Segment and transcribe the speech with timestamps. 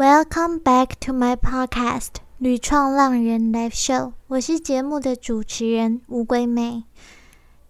[0.00, 2.06] Welcome back to my podcast
[2.38, 4.06] 《屡创浪人 Live Show》。
[4.28, 6.84] 我是节目的主持人乌龟妹。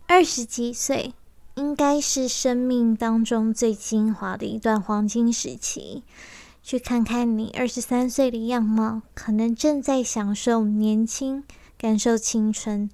[0.06, 1.12] 二十几岁，
[1.56, 6.04] 应该是生命当中最精华的一段黄金时期。
[6.62, 11.42] 去看看你二十三岁的样貌，可能正在享受年轻，
[11.76, 12.88] 感受青春。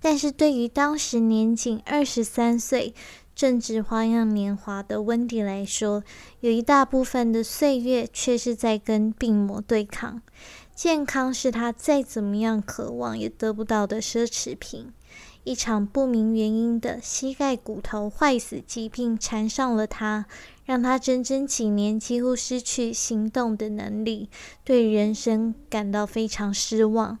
[0.00, 2.94] 但是对于当时年仅二十三岁、
[3.36, 6.02] 正值花样年华的温迪来说，
[6.40, 10.22] 有一大部分的岁月却是在跟病魔对抗。
[10.74, 14.90] 健康是他再怎么样渴望也得不到的奢侈品。
[15.44, 20.24] 一场不明原因的膝盖骨头坏死疾病缠上了他，
[20.64, 24.30] 让他整整几年几乎失去行动的能力，
[24.64, 27.18] 对人生感到非常失望。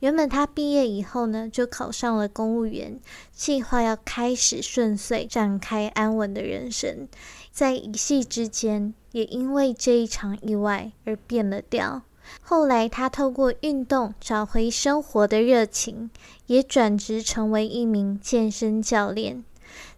[0.00, 3.00] 原本他毕业以后呢，就考上了公务员，
[3.32, 7.08] 计划要开始顺遂展开安稳的人生。
[7.50, 12.02] 在一夕之间，也因为这一场意外而变了调。
[12.40, 16.10] 后来，他透过运动找回生活的热情，
[16.46, 19.42] 也转职成为一名健身教练。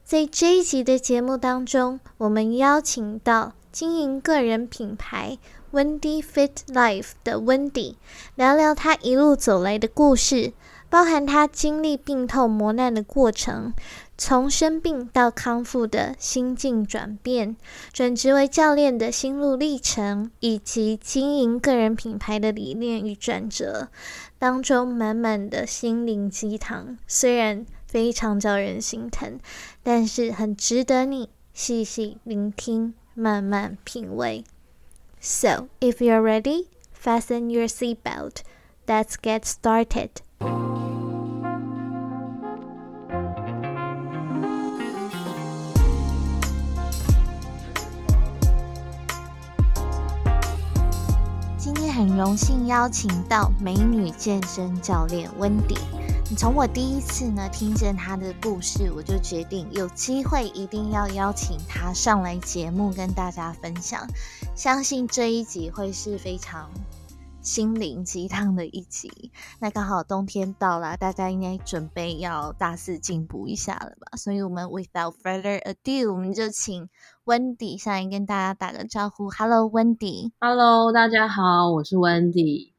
[0.04, 5.38] 在这一集的节目当中，我们邀请到经营个人品牌。
[5.72, 7.94] Wendy Fit Life 的 Wendy
[8.34, 10.52] 聊聊她一路走来的故事，
[10.88, 13.72] 包含她经历病痛磨难的过程，
[14.18, 17.56] 从生病到康复的心境转变，
[17.92, 23.88] 转职为教练的心路历程，以及经营个人品牌的理念与转折，
[24.40, 29.38] 当中满满的心灵鸡汤，虽然非常叫人心疼，
[29.84, 34.42] 但是很值得你细细聆听，慢慢品味。
[35.19, 38.43] So, if you're ready, fasten your seatbelt.
[38.87, 40.21] Let's get started.
[51.57, 55.75] 今天很荣幸邀请到美女健身教练温迪。
[56.36, 64.06] 从我第一次呢听见他的故事，我就决定有机会一定要邀请他上来节目跟大家分享。
[64.54, 66.70] 相信这一集会是非常
[67.42, 69.32] 心灵鸡汤的一集。
[69.58, 74.16] 那刚好冬天到了，大家应该准备要大肆进补一下了吧？
[74.16, 76.88] 所以，我们 without further ado，我们就请
[77.24, 79.28] Wendy 上来跟大家打个招呼。
[79.30, 80.30] Hello，Wendy。
[80.40, 82.69] Hello，大家好，我是 Wendy。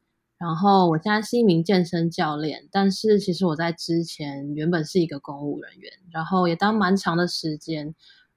[0.42, 7.94] 然后我现在是一名健身教练，但是其实我在之前原本是一个公务人员，然后也当蛮长的时间，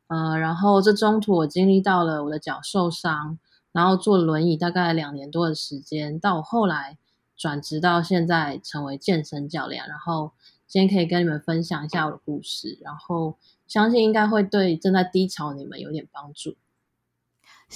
[0.09, 3.39] 呃，然后这中途我经历到了我的脚受伤，
[3.73, 6.99] 然后坐轮椅大概两年多的时间，到我后来
[7.39, 10.33] 转职到现在成为健身教练，然后
[10.69, 16.55] 今天可以跟你们分享一下我的故事，然后相信应该会对正在低潮你们有点帮助。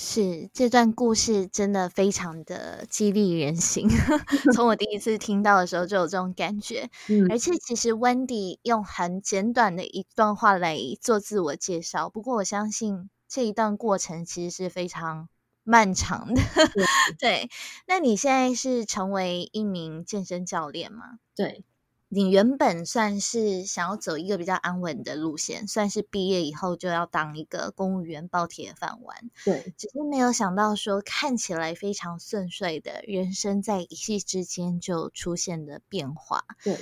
[0.00, 3.88] 是这段故事真的非常的激励人心，
[4.54, 6.88] 从我第一次听到的时候就有这种感觉。
[7.10, 15.28] 嗯，而且其实 Wendy 用很简短的一段话来做自我介绍，不过我相信这一段过程其实是非常
[15.64, 16.40] 漫长的。
[17.18, 17.50] 对，
[17.88, 21.18] 那你现在是成为一名健身教练吗？
[21.34, 21.64] 对。
[22.08, 29.30] 你原本算是想要走一个比较安稳的路线，算是毕业以后就要当一个公务员，包铁饭碗。
[29.44, 36.44] 对，只是没有想到说看起来非常顺遂的人生，在一夕之间就出现了变化。
[36.64, 36.78] 对，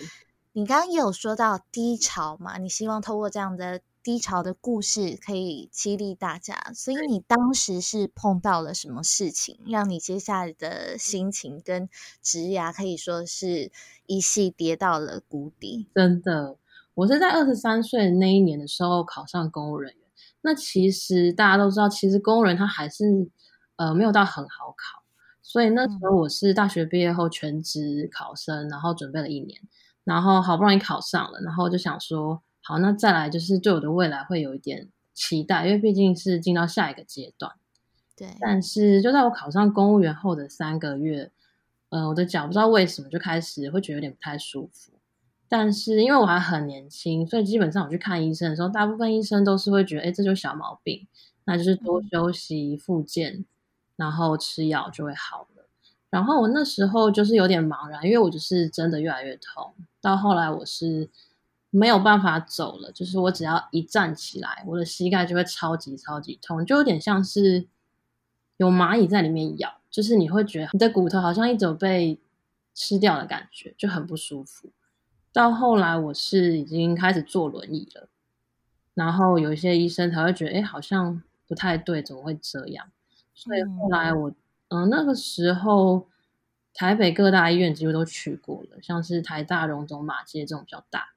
[0.52, 3.80] 你刚刚也有说到低潮嘛，你希望透过这样的。
[4.06, 11.88] 低潮的故事可以激励大家，所以你当时是碰到了什么事情，让你接下来的心情跟
[12.22, 13.72] 职涯可以说是
[14.06, 15.88] 一系跌到了谷底？
[15.92, 16.56] 真的，
[16.94, 20.00] 我是在二十三岁那一年的时候考上公务人员。
[20.40, 23.28] 那其实大家都知道，其实公务人他还是
[23.74, 25.02] 呃没有到很好考，
[25.42, 29.60] 所以那时候我是大学毕业后全职考生，然后准备了一年，
[30.04, 32.40] 然后好不容易考上了，然后就想说。
[32.66, 37.52] 好，那再来就是对我的未来会有一点期待，因为毕竟是进到下一个阶段。
[38.16, 41.30] 对，但是就在我考上公务员后的三个月，
[41.90, 44.90] 呃，我的脚不知道为什么就开始会觉得有点不太舒服。
[45.48, 51.06] 但是因为我还很年轻，所以基本上我去看医生的时候，大部分医生都是会觉得，哎，这就是小毛病，
[51.44, 53.44] 那就是多休息、复健，
[53.94, 55.68] 然后吃药就会好了。
[56.10, 61.08] 然后我那时候就是有点茫然，因为我就是真的越来越痛，到后来我是。
[61.76, 67.66] 没有办法走了，就是我只要一站起来，我的膝盖就会超级超级痛，就有点像是
[68.56, 72.18] 有蚂蚁在里面咬，就是你会觉得你的骨头好像一直被
[72.72, 74.70] 吃掉的感觉，就很不舒服。
[75.32, 78.08] 到后来我是已经开始坐轮椅了，
[78.94, 82.86] 然后有一些医生才会觉得，哎，好像不太对，怎么会这样？
[83.34, 84.32] 所以后来我
[84.68, 86.08] 嗯，那个时候
[86.72, 91.10] 台北各大医院几乎都去过了，像是台大、荣总、马街这种比较大。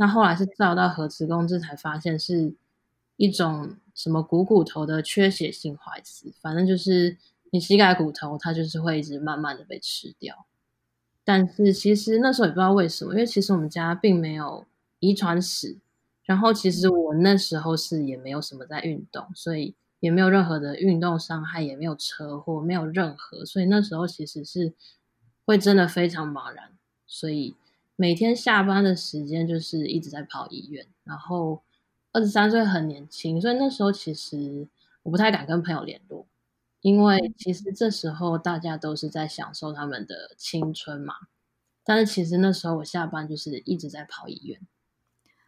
[0.00, 2.54] 那后来是照到核磁共振才发现是
[3.16, 7.18] 一种什么股骨头的缺血性坏死，反正就是
[7.50, 10.46] 你膝盖骨头它就是会一直慢慢的被吃掉。
[11.22, 14.64] 但是其实那时候也不知道为什么，因为其实我们家并没有
[15.00, 15.76] 遗传史，
[16.24, 24.72] 然后其实我那时候是也没有什么在运动，所以也没有任何的运动伤害，也没有车祸，没有任何，所以那时候其实是
[25.44, 26.70] 会真的非常茫然，
[27.06, 27.54] 所以
[28.00, 31.60] 每天下班的时间就是一直在跑医院，然后
[32.12, 34.66] 二十三岁很年轻，所以那时候其实
[35.02, 36.26] 我不太敢跟朋友联络。
[36.80, 41.12] 因为其实这时候大家都是在享受他们的青春嘛，
[41.84, 44.58] 但是其实那时候我下班就是一直在跑医院，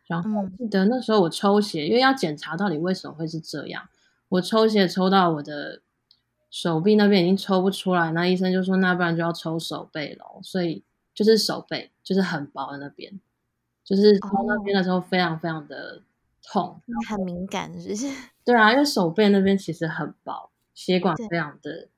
[0.06, 3.88] 然后记得那时候我抽血，因为要检查到底为什么会是这样，
[4.28, 5.80] 我抽血抽到我的
[6.50, 13.20] 手臂那边已经抽不出来，那医生就说那不然就要抽手背喽，所以就是手背就是很薄的那边，
[13.84, 16.02] 就是抽那边的时候非常非常的
[16.42, 18.06] 痛，很敏感，是不是？
[18.44, 20.50] 对啊，因为手背那边其实很薄。
[20.74, 21.88] 血管非常的，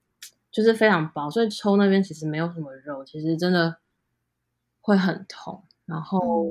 [0.50, 3.76] 就是非常薄，所以抽那边其实没有什么肉，其实真的
[4.80, 5.62] 会很痛。
[5.86, 6.50] 然后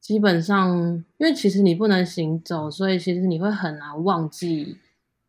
[0.00, 0.76] 基本上，
[1.16, 4.78] 因为其实你不能行走，所以其实你会很难忘记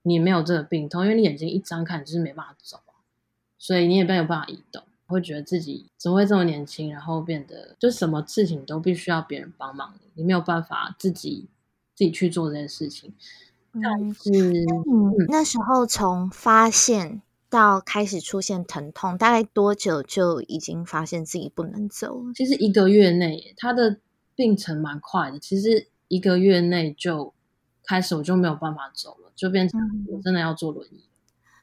[0.01, 2.79] 你没有这个病痛，因为你眼睛一张开，你就是没办法走，
[3.59, 11.47] 所以你也没有办法移动，会觉得自己怎么会这么年轻，然后变得就什么事情都必须要别人帮忙，你没有办法自己
[11.95, 13.13] 自己去做这件事情。
[13.71, 22.33] 但是，嗯，那时候从发现到开始出现疼痛，大概多久就已经发现自己不能走了？
[22.33, 24.00] 其实一个月内，他的
[24.35, 25.39] 病程蛮快的。
[25.39, 27.33] 其实一个月内就
[27.83, 31.03] 开始，我就没有办法走了，就变成我真的要坐轮椅。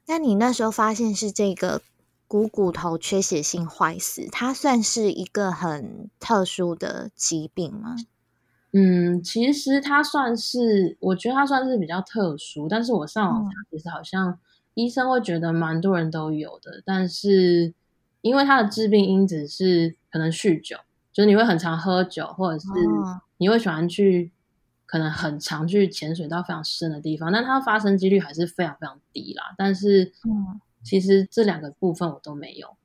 [0.07, 1.83] 那你那时候发现是这个
[2.29, 7.97] 股骨头缺血性坏死，它算是一个很特殊的疾病吗？
[8.73, 12.69] 嗯，其实它算是，我觉得它算是比较特殊。
[12.69, 14.39] 但是我上网查，其实好像
[14.75, 16.83] 医生会觉得蛮多人都有的。
[16.85, 17.73] 但是
[18.21, 20.77] 因为它的致病因子是可能酗酒，
[21.13, 22.67] 就是你会很常喝酒，或者是
[23.39, 24.31] 你会喜欢去
[24.85, 29.55] 可能很常去潜水到非常深的地方，但它发生几率还是非常非常低啦。
[29.57, 32.77] 但是，嗯，其实这两个部分我都没有。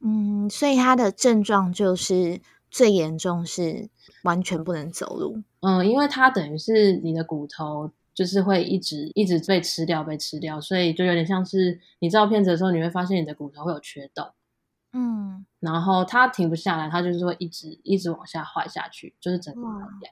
[0.00, 2.40] 嗯，所以他的症状就是
[2.70, 3.90] 最严重是。
[4.24, 14.32] 完全不能走路，嗯，因为它等于是你的骨头，就是会一直一直被吃掉，被吃掉，所以就有点像是你照片子的时候，你会发现你的骨头会有缺洞，
[14.92, 20.10] 嗯，然后它停不下来，它就是会一直一直往下坏下去，就是整个坏掉。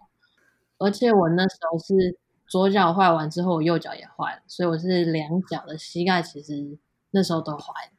[0.79, 2.17] 而且我那时候是
[2.47, 6.79] 左脚坏完之后，我右脚也坏了，所以我是两脚的膝盖其实
[7.17, 7.91] 那时候都坏了，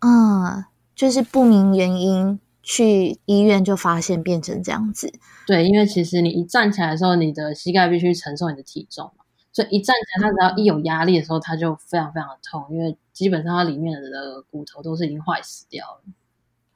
[0.00, 0.64] 嗯，
[0.96, 2.40] 就是不明原因。
[2.64, 5.12] 去医院就发现变成这样子，
[5.48, 16.02] 对，因为其实你一站起来的时候，你的膝盖必须承受你的体重嘛，所以一站起来，它只要一有压力的时候，它就非常非常的痛，因为基本上它里面的骨头都是已经坏死掉了。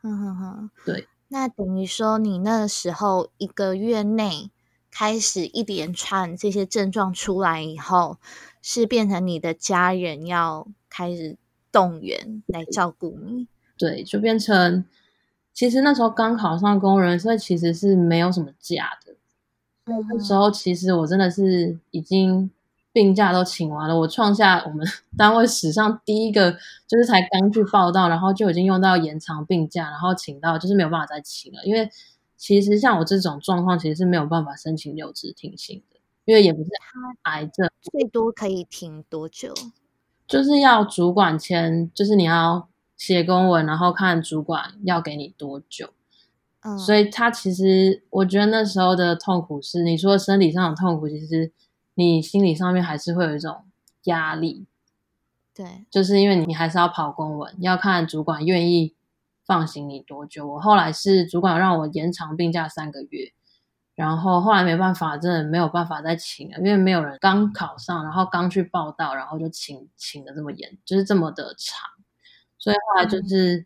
[0.03, 4.51] 哼哼哼，对，那等于说你那时候一个月内
[4.91, 8.19] 开始一连串这些症状出来以后，
[8.61, 10.67] 是变成你的家人要
[10.97, 11.37] 开始
[11.71, 13.47] 动员来照顾你，
[13.77, 14.83] 对，就变成。
[15.53, 19.15] 其实那时候刚考上工人，所以其实是没有什么假的。
[19.85, 22.51] 那时候其实我真的是已经
[22.93, 26.53] 病假都请完了，我创下我们 单位史上第一个，
[26.87, 31.65] 就是才刚去报道，然后就已经用到延长病假，然后请到就是没有办法再请了。
[31.65, 31.89] 因为
[32.37, 36.69] 其实像我这种状况，其实是没有办法申请留职停薪的，因为也不是
[37.23, 39.55] 癌症，最多可以停多久？
[40.27, 42.69] 就是要主管签，就是你要。
[42.97, 45.91] 写公文，然后看主管要给你多久。
[46.63, 51.53] 嗯，所以他其实，我觉得那时候的痛苦是，你说生理上的痛苦，其实
[51.93, 53.65] 你心理上面还是会有一种
[54.05, 54.65] 压力。
[55.55, 58.95] 对，就是因为你还是要跑公文，要看主管愿意
[59.45, 60.47] 放行你多久。
[60.47, 63.35] 我后来是主管让我延长病假三个月，
[63.97, 71.89] 然后后来没办法，真的没有办法再请了，因为没有人刚考上，然后刚去报道，然后就请请的这么严，就是这么的长。
[72.59, 73.65] 所以后来就是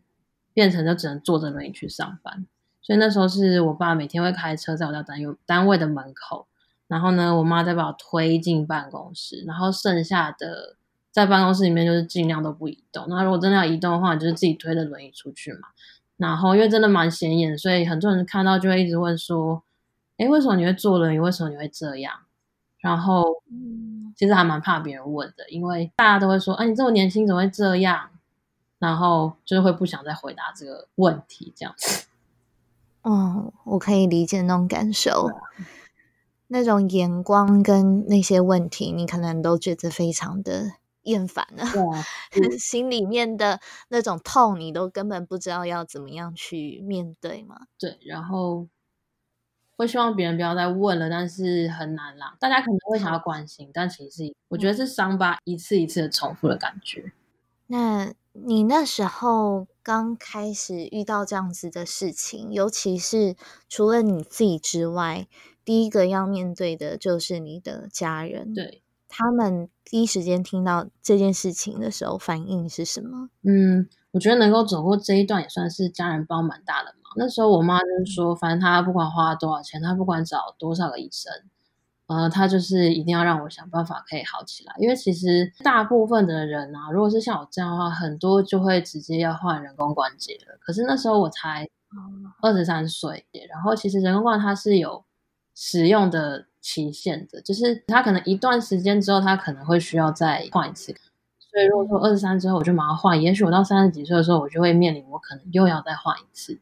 [0.53, 2.47] 变成就只能坐着轮椅去上班。
[2.81, 6.47] 所以那时候是我爸每天会开车在我家单位单位的门口，
[6.87, 10.77] 然后呢，我妈再把我推进办公室，然后剩下的
[11.11, 13.05] 在办公室里面就是尽量都不移动。
[13.09, 15.67] 那如果真的要移动的话，就是自己推着轮椅出去嘛。
[16.17, 19.63] 然后因为真的蛮显眼，所以很多人看到就会一直问说
[20.21, 21.19] ：“哎，为什么你会做轮椅？
[21.19, 22.13] 为什么你会这样？”
[22.79, 23.25] 然后
[24.15, 28.09] 其实还蛮怕别人问的，因为大家都会说：“哎，你这么年轻怎么会这样？”
[28.77, 32.07] 然后就是会不想再回答这个问题，这样子。
[33.03, 35.27] 哦，我可以理解那种感受，
[36.47, 40.73] 那种眼光跟那些问题，你可能都觉得非常的
[41.03, 41.63] 厌烦了。
[42.31, 43.59] 对，心里面的
[43.89, 47.61] 那种痛，你都根本不知道要怎么样去面对嘛。
[47.79, 48.67] 对，然后
[49.81, 52.35] 会希望别人不要再问了，但是很难啦。
[52.39, 57.11] 大家可能会想要关心，但其实我觉得是伤疤一次一次的重复的感觉。
[57.65, 63.35] 那你那时候刚开始遇到这样子的事情，尤其是
[63.67, 65.27] 除了你自己之外，
[65.65, 68.53] 第一个要面对的就是你的家人。
[68.53, 73.29] 对，他们第一时间听到这件事情的时候，反应是什么？
[73.41, 77.13] 嗯，我觉得能够走过这一段，也算是家人帮蛮大的忙。
[77.15, 81.31] 那时候我妈就是说，反正她不管花多少钱，她不管找多少个医生。
[82.07, 90.57] 呃，她就是一定要让我想办法可以好起来，因为其实大部分的人啊，如果是像我这样的话，很多就会直接要换人工关节了。
[90.59, 91.69] 可是那时候我才
[92.41, 95.05] 二十三岁，然后其实人工关节它是有
[95.55, 100.93] 使用的期限的，就是它可能一段时间之后，它可能会需要再换一次。
[101.51, 106.59] 所以如果说二十三之后我就马上换，也许我到三十几岁的时候，我就会面临我可能又要再换一次。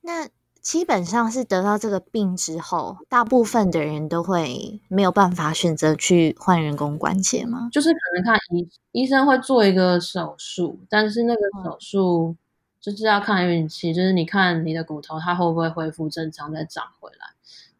[0.00, 0.28] 那。
[0.66, 7.68] 基本上是得到这个病之后，大部分的人都会没有办法选择去换人工关节吗？
[7.70, 12.34] 就是可能看医医生会做一个手术，但是那个手术
[12.80, 17.28] 就是要看运气，就是你看你的骨头它会不会恢复正常再长回来。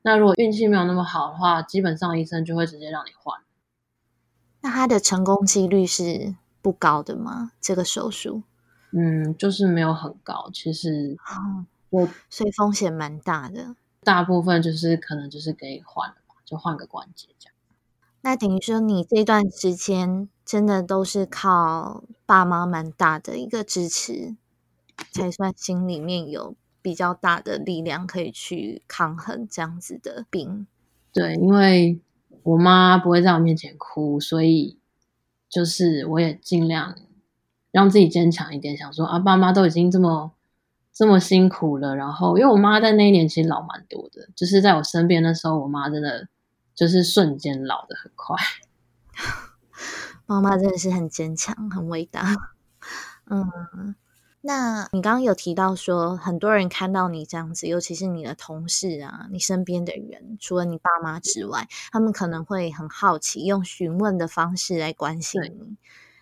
[0.02, 3.36] 那如果运气没有那么好的话，基本上医生就会直接让你换。
[4.66, 7.52] 那它的成功几率是不高的吗？
[7.61, 8.42] 这个手术？
[8.90, 11.16] 嗯，就是没有很高，其实。
[11.88, 17.54] 我所以风险蛮大的，大部分就是可能就是可以换了嘛，就换个关节这样。
[18.23, 24.35] 那等于说你这段时间真的都是靠爸妈蛮大的一个支持，
[25.12, 30.66] 才算心里面有比较大的力量可以去抗衡这样子的病。
[31.12, 32.00] 对，因为
[32.46, 34.78] 我妈不会在我面前哭，所以
[35.48, 36.96] 就是我也尽量
[37.70, 40.32] 让自己坚强一点，想说啊，爸妈都已经这么。
[40.98, 46.26] 这么辛苦了，然后因为我妈在那一年其实老蛮多的，就是在我身边的时候，我妈真的
[46.74, 48.34] 就是瞬间老的很快。
[50.24, 52.34] 妈妈真的是很坚强，很伟大。
[53.28, 53.94] 嗯，
[54.46, 65.76] 那你刚刚有提到说，很多人看到你这样子，尤其是你的同事啊，你身边的人，除了你爸妈之外，他们可能会很好奇，用询问的方式来关心你。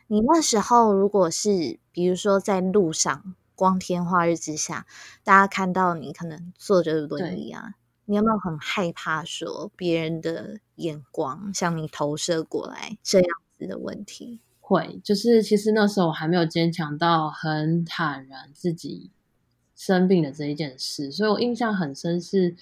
[0.07, 3.35] 你那时候如果是，比如说在路上。
[3.57, 4.85] 光天化日之下，
[5.23, 14.41] 大家看到你可能坐着轮椅啊，你有没有很害怕说别人的眼光向你投射过来这样子的问题？
[14.67, 19.11] 会，就是其实那时候我还没有坚强到很坦然自己
[19.77, 22.57] 生病的这一件事，所以我印象很深，是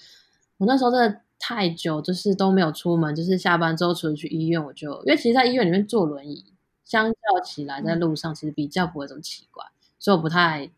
[0.57, 6.45] 我那时候真的太久就是都没有出门，就是下班之后除了去医院，我就因为其实，在医院里面坐轮椅，
[6.83, 9.65] 相较起来在路上其实比较不会这么奇怪，
[9.97, 10.69] 所以我不太。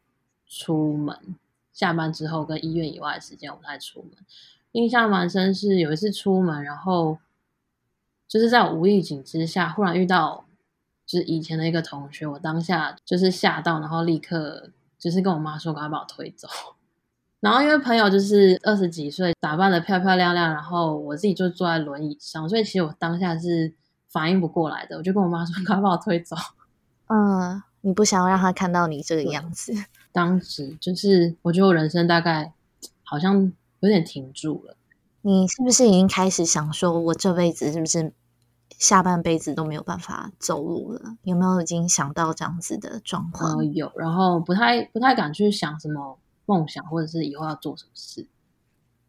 [0.48, 1.36] 出门
[1.74, 4.12] 下班之后跟医院以外的时间我不太出门。
[4.74, 7.18] 印象蛮深是有一次出门，然后
[8.28, 10.46] 就是在无意景之下，忽然遇到
[11.06, 16.48] 就是以前的一个同学，我当下就是吓到，然后立刻就是跟我妈说，赶快把我推走。
[17.42, 23.72] 然后因为朋友就是二十几岁，打扮的漂漂亮亮，然后我自己就坐在轮椅上，所以其实我当下是
[24.10, 26.36] 反应不过来的，我就跟我妈说， 赶快把我推走。
[27.08, 29.74] 嗯，你不想要让他看到你这个样子。
[30.12, 32.54] 当时就是，我觉得我人生大概
[33.04, 34.76] 好像有点停住了。
[35.22, 38.12] 你是不是已经开始想说，我这辈子是不是
[38.86, 41.18] 下半辈子都没有办法走路了？
[41.24, 43.74] 有没有已经想到这样子的状况？
[43.74, 48.28] 有，然后不太不太敢去想什么梦想，或者是以后要做什么事。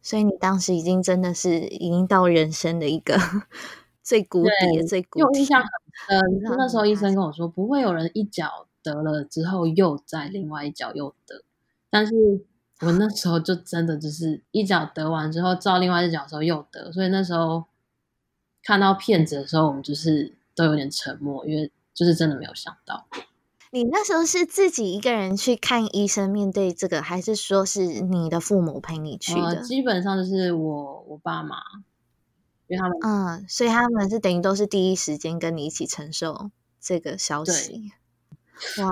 [0.01, 3.19] 所以你当时已经真的是已经到人生的一个
[4.03, 5.41] 最谷底、最谷底。
[5.41, 8.67] 印象很深，那时候医生跟我说，不会有人一脚。
[8.87, 11.43] 得了之后又在另外一脚又得，
[11.91, 12.15] 但是
[12.83, 17.65] 我那时候就真的就是一脚得完之后照另外一脚的时候又得，所以那时候
[18.67, 23.07] 看到骗子的时候，我们就是都有点沉默，因为就是真的没有想到。
[23.71, 29.63] 你那时候是自己一个人去看医生面对这个，还是说是你的父母陪你去的？
[29.63, 31.59] 基本上就是我我爸妈，
[32.67, 37.93] 因为他们嗯，所以他们是等于都是第一时间跟你一起承受这个消息。
[38.79, 38.91] 哇，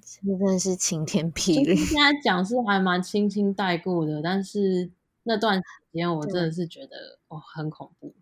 [0.00, 1.76] 这真的是晴天霹雳！
[1.76, 4.90] 现在讲是还蛮轻轻带过的，但是
[5.24, 5.62] 那段时
[5.92, 8.14] 间我真的是觉得哦很恐怖。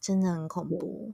[0.00, 1.12] 真的很恐怖。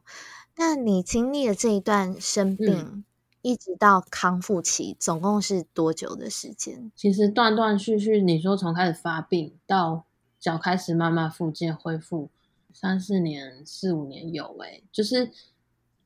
[0.56, 3.04] 那你经历了这一段生病，
[3.40, 6.90] 一直到康复期，总共是多久的时间？
[6.94, 10.04] 其实断断续续，你说从开始发病到
[10.38, 12.30] 脚开始慢慢复健恢复，
[12.72, 15.30] 三四年、四五年有诶，就是。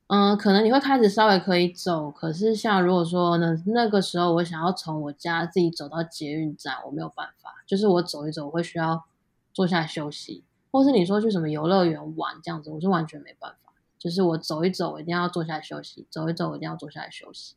[0.08, 9.04] 嗯，可能你会开始稍微可以走，可是像如果说呢，那个时候我想要从我家自己走到捷运站，我没有办法，就是我走一走，我会需要
[9.52, 10.44] 坐下休息，
[10.76, 17.54] 或是你说去什么游乐园玩这样子，我是完全没办法，就是我走一走，我一定要坐下来休息，走一走，我一定要坐下来休息。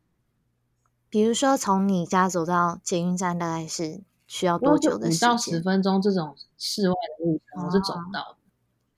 [1.10, 5.30] 比如说从你家走到捷运站，大概是需要多久的时间？
[5.30, 8.38] 五到十分钟这种室外的路程，我是走不到的。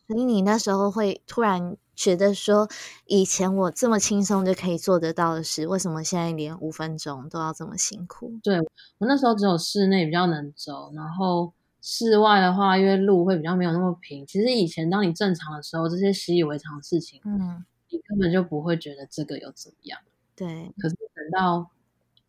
[0.07, 1.77] 所以你那时候会突然。
[1.93, 2.67] 觉得说
[3.05, 8.31] 以前我这么轻松就可以做得到的事，为什么现在连五分钟都要这么辛苦？
[8.41, 8.59] 对
[8.97, 14.25] 我那时候只有室内比较能走，然后室外的话，因为路会比较没有那么平。
[14.25, 19.99] 其实以前当你正常的时候，这些习以为常的事情，嗯，你根本就不会觉得这个有怎么样。
[20.35, 20.71] 对。
[20.79, 21.69] 可是等到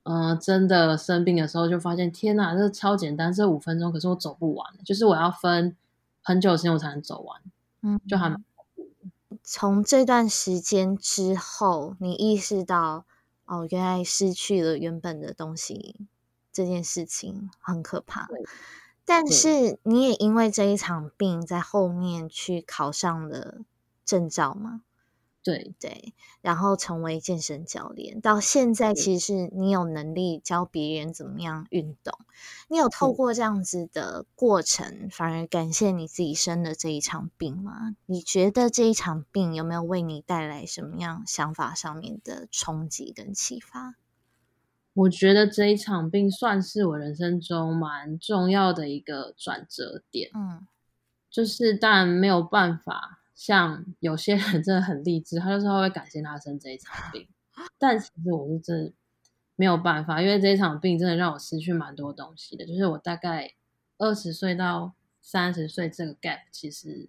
[0.04, 5.76] 嗯真的生病的时候，就发现天哪，这超简单，这五分钟，可是我走不完，就是我要分
[6.22, 7.42] 很久时间我才能走完。
[7.82, 8.34] 嗯，就还。
[9.42, 13.04] 从这段时间之后，你意识到
[13.46, 15.96] 哦，原来失去了原本的东西
[16.52, 18.28] 这件事情很可怕。
[19.04, 23.58] 但是你也因为这一场病，在后面去考上了
[24.04, 24.82] 证照吗？
[25.44, 32.16] 对对，然后成为健身教练，到现在其实是你有能力教别人怎么样运动。
[32.68, 37.96] 你有透过这样子的过程，反而感谢你自己生的这一场病吗？
[38.06, 43.96] 你觉得这一场病有没有为你带来什么样想法上面的冲击跟启发？
[44.94, 50.30] 我觉得这一场病算是我人生中蛮重要的一个转折点。
[50.34, 50.66] 嗯，
[51.30, 53.18] 就是但没有办法。
[53.34, 57.26] 像有些人真的很励志，他就说会感谢他生这一场 病，
[57.76, 58.92] 但其实我是真
[59.56, 62.64] 没有办法，因为这一场病真的让我失去蛮多东西的。
[62.64, 63.54] 就是我大概
[63.98, 67.08] 二十岁到三十岁这个 gap，其实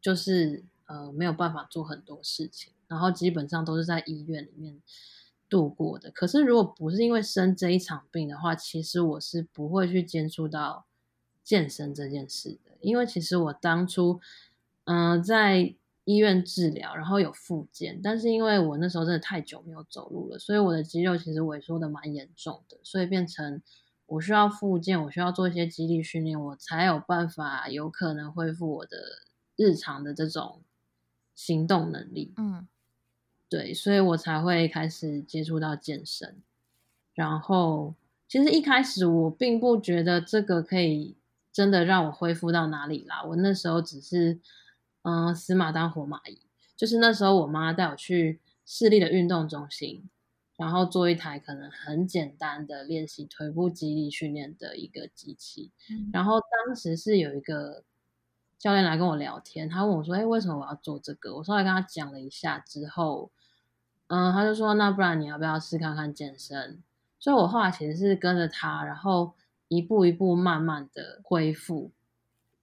[0.00, 4.80] 就是呃没有办法做很多事情，然后基本上都是在医院里面
[5.48, 6.10] 度过的。
[6.10, 10.86] 可是如果不是因为生这一场病的话，其实我是不会去接触到
[11.42, 14.20] 健身这件事的，因为其实我当初。
[14.88, 23.60] 嗯，在医院治疗，然后有复健，但是因为我那时候真的太久没有走路了，所以我的肌肉其实萎缩的蛮严重的，所以变成
[24.06, 28.96] 我需要复健，我需要做一些肌力训练，我才有办法有可能恢复我的
[29.56, 30.62] 日常的这种
[31.34, 32.32] 行动能力。
[32.36, 32.68] 嗯，
[33.48, 36.36] 对，所以我才会开始接触到健身。
[37.14, 37.94] 然后，
[38.28, 41.16] 其实一开始我并不觉得这个可以
[41.52, 44.38] 真的让我恢复到哪里啦，我那时候只是。
[45.08, 46.36] 嗯，死马当活马医，
[46.76, 50.02] 就是那时候我妈带我去市立的运动中心，
[50.56, 55.70] 然后做一台可能很简单的练习腿部肌力训练的一个机器。
[56.12, 57.84] 然后当时是有一个
[58.58, 63.30] 教练来跟我聊天，他问我说：“哎，为什么我要做这个？”我稍微跟他讲了一下之后，
[64.06, 66.82] 嗯，他就说：“那不然你要不要试看看健身？”
[67.20, 69.34] 所以，我后来其实是跟着他，然后
[69.68, 71.90] 一步一步慢慢的恢复。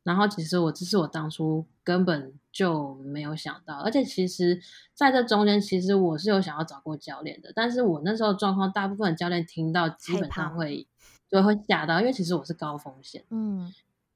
[0.04, 4.60] 然后其实我这是我当初根本就没有想到，而且其实
[4.94, 10.88] 在这中间，其实我是有想要找过教练的，但是我那时候状况，大部分教练听到基本上会
[11.30, 13.24] 就会吓到，因为其实我是高风险。
[13.30, 13.74] 嗯。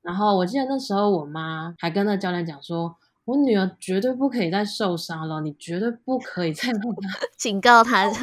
[0.08, 8.18] 然后我记得那时候我妈还跟那教练讲说：“我女儿绝对不可以再受伤了，你绝对不可以再让她 警告她。”对。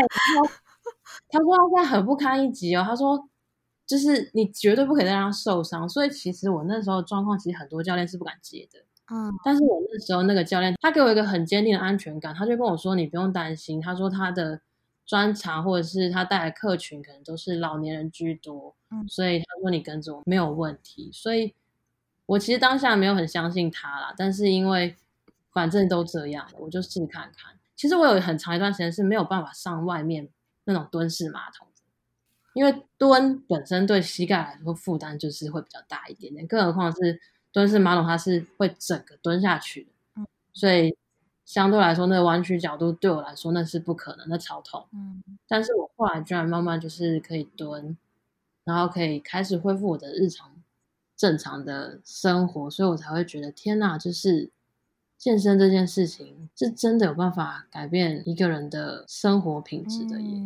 [0.00, 0.48] 然后
[1.28, 3.28] 他说他现在很不堪一击哦，他说。
[3.90, 8.78] 就是你绝对不可以再让他受伤，所以其实我那时候状况，其实很多教练是不敢接的。
[9.12, 14.60] 嗯，但是我那时候那个教练，他给我一个很坚定的安全感，他就跟我说：“你不用担心。”他说他的
[15.10, 21.10] 专长或者是他带来客群可能都是老年人居多，嗯，所以他说你跟着我没有问题。
[21.12, 21.52] 所以
[22.26, 24.94] 我其实当下没有很相信他啦，但是因为
[25.52, 27.52] 反正都这样了，我就试看看。
[27.74, 30.28] 其实我有很长一段时间是没有办法上外面
[30.62, 31.66] 那种蹲式马桶。
[32.52, 37.20] 因为蹲本身对膝盖来说负担就是会比较大一点点，更何况是
[37.52, 40.96] 蹲式马桶，它是会整个蹲下去的，所以
[41.50, 44.86] 相对来说那个弯曲角度对我来说那是不可能，那超痛。
[44.92, 47.98] 嗯，但是我后来居然慢慢就是可以蹲，
[48.62, 50.62] 然后可以开始恢复我的日常
[51.16, 54.52] 正常的生活，所以我才会觉得天哪，就是
[55.18, 60.40] 健身这件事情是真的有办法改变一个人的生活品质的耶。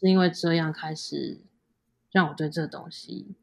[0.00, 1.38] 是因为这样开始
[2.10, 3.36] 让我对这个东西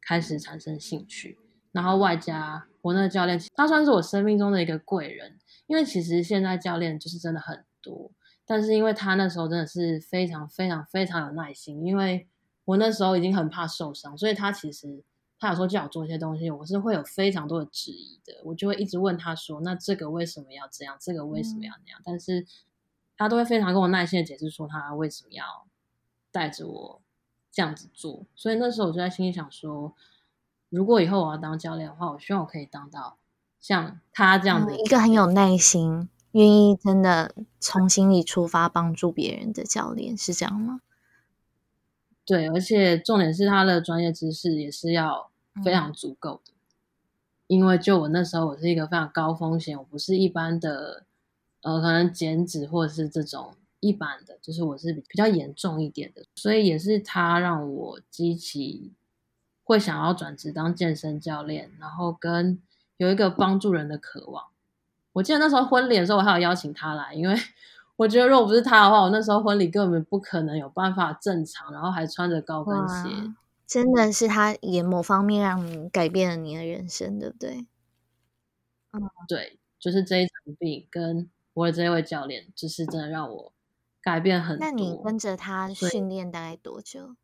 [0.00, 1.38] 开始产生兴趣，
[1.70, 5.38] 然后外加我那个教练，他算是我生命中的一个贵人。
[5.66, 8.10] 因为其实现在教练就是真的很多，
[8.44, 12.28] 但是因为他那时候真的是非常非常非常有耐心，因为
[12.64, 15.02] 我那时候已经很怕受伤，所以他其实
[15.40, 20.96] 他有时候叫我做一些东西，我是会有非常多的质疑的，我就会一直问他说：“那这个为什么要这样？
[21.00, 22.46] 这个为什么要那样？”但是
[23.16, 25.44] 他都会非常跟我耐心的解释说他为什么要
[26.30, 27.02] 带着我
[27.50, 28.24] 这样子做。
[28.36, 29.92] 所以那时候我就在心里想说，
[30.68, 33.18] 如果以后我要当教练的话，我希望我可以当到。
[33.58, 40.80] 像他这样的一个很有耐心、愿意真的从心里出发帮助别人的教练，是这样吗？
[42.24, 45.30] 对，而且重点是他的专业知识也是要
[45.64, 46.52] 非常足够的。
[47.46, 51.04] 因为就我那时候，我是一个非常高风险，我不是一般的，
[51.62, 58.92] 呃，可能减脂或者是这种一般的，就是我是比较严重一点的，所以也是他让我激起
[59.66, 62.58] 会想要转职当健身教练，然后跟。
[62.98, 64.46] 有一个帮助人的渴望。
[65.12, 67.36] 我记得那时候婚礼的时候，我还有邀请他来，因为
[67.96, 73.34] 我觉得如果不是他的话，我那时候婚礼根本不可能有办法正常，然后还穿着高跟鞋。
[73.66, 77.66] 真的是他也某方面让你改变了你的人生，对不对？
[78.92, 83.52] 嗯， 对，就是这一场病跟我的这位教练，就是真的让我
[84.00, 84.64] 改变很多。
[84.66, 87.14] 那你跟着他训练大概多久？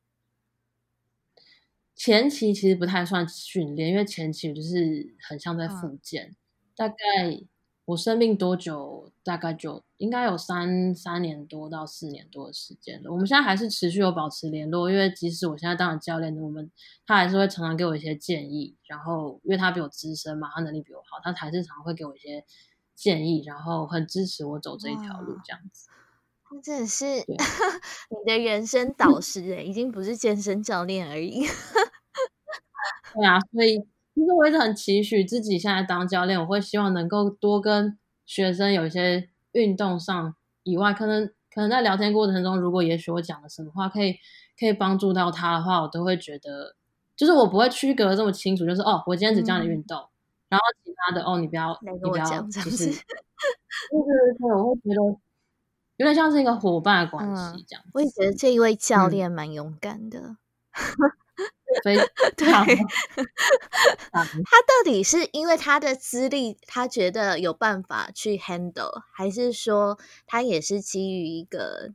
[1.94, 6.34] 前期其实不太算训练，因为前期就是很像在复健。
[6.74, 6.96] 大概
[7.84, 9.10] 我生病多久？
[9.24, 13.12] 大概就应该有三三年多到四年多的时间了。
[13.12, 16.68] 我们现在还是持续有保持联络，因为即使我现在当了教练，我们
[17.06, 18.74] 他还是会常常给我一些建议。
[18.88, 22.44] 然后因为他比我资深嘛，他能力比我好，他还是常常会给我一些
[22.96, 25.88] 建议，然后很支持我走这一条路这样子。
[25.88, 26.01] 他
[26.60, 31.46] 真的是 你的人生导师哎，已经不是健身教练而已。
[33.14, 33.78] 对啊，所以
[34.14, 40.34] 其实我一直很期许自己现在当教练，我会希望能够多跟学生有一些运动上
[40.64, 44.16] 以外，可能可能在聊天过程中，如果也许我讲了什么话可以
[44.58, 46.74] 可以帮助到他的话，我都会觉得，
[47.16, 49.98] 就是我不会区隔这么清楚，就是哦，我今天只教你运动，
[50.48, 52.86] 然后其他的哦，你不要你不要，就是就是
[54.38, 55.18] 对，我会觉得。
[56.02, 60.36] 有点像是一个伙伴关系这样，我也觉得这一位教练蛮勇敢的。
[61.84, 61.96] 对，
[62.36, 62.64] 他
[64.66, 71.92] 到底是因为他的资历，他觉得有办法去 handle，还是说他也是基于一个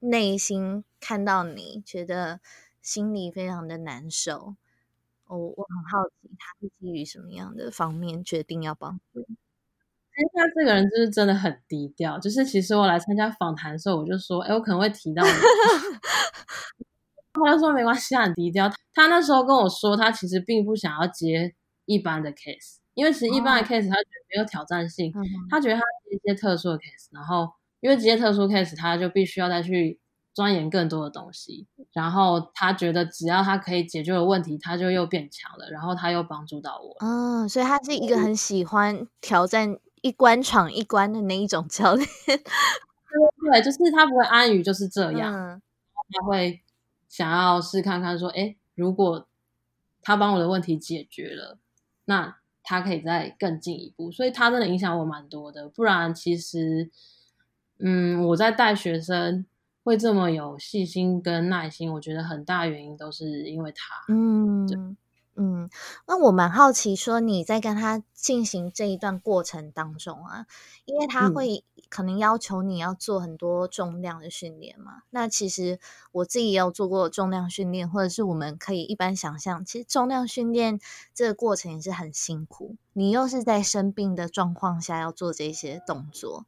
[0.00, 2.40] 内心看到你觉得
[2.82, 4.56] 心里非常的难受？
[5.26, 9.26] 我我很好奇，他是基于什么样的方面决定要帮助？
[10.34, 15.30] 他这个人就是真的很低调，就是其实我来参加访谈的时候，我就说，哎，我可能会提到你，
[17.32, 18.70] 他就说没关系，很低调。
[18.94, 21.54] 他那时候跟我说，他其实并不想要接
[21.84, 25.12] 一般的 case，因为其实一般的 case 他觉得没有挑战性，
[25.48, 27.48] 他觉得他接一些特殊的 case，然后
[27.80, 30.00] 因为接特殊 case，他就必须要再去
[30.34, 36.96] 钻研更多的东西，然后他觉得只要他可以解决的问题，他就又变强了，然后他又帮助到我。
[37.00, 39.78] 嗯，所以他是一个很喜欢挑战。
[40.02, 45.60] 一关闯一关的那一种教练，对，就是他不会安于就是这样，
[46.10, 46.62] 他会
[47.08, 49.26] 想要试看看说，哎，如果
[50.02, 51.58] 他帮我的问题解决了，
[52.04, 55.68] 那他可以再更进一步，所以他真的影响我蛮多的。
[55.68, 56.90] 不然其实，
[57.78, 59.46] 嗯，我在带学生
[59.82, 64.96] 会这么有细心跟耐心，我觉得很大原因都是因为他，嗯。
[65.40, 65.70] 嗯，
[66.08, 70.46] 那我蛮好奇，说你在跟他进行这一段过程当中啊，
[70.84, 75.02] 因为他会可能要求你要做很多重量的训练嘛。
[75.10, 75.78] 那其实
[76.10, 80.80] 我自己也有做过重量训练，或者是我们可以一般想象，其实重量训练
[81.14, 82.74] 这个过程也是很辛苦。
[82.92, 86.46] 你又是在生病的状况下要做这些动作，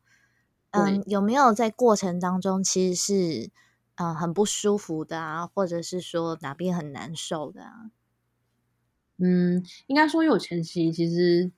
[0.72, 3.50] 嗯，有没有在过程当中其实是
[3.94, 7.92] 嗯很不舒服的啊，或者是说哪边很难受的啊？
[9.20, 11.50] 嗯，应该说，因为我前期其实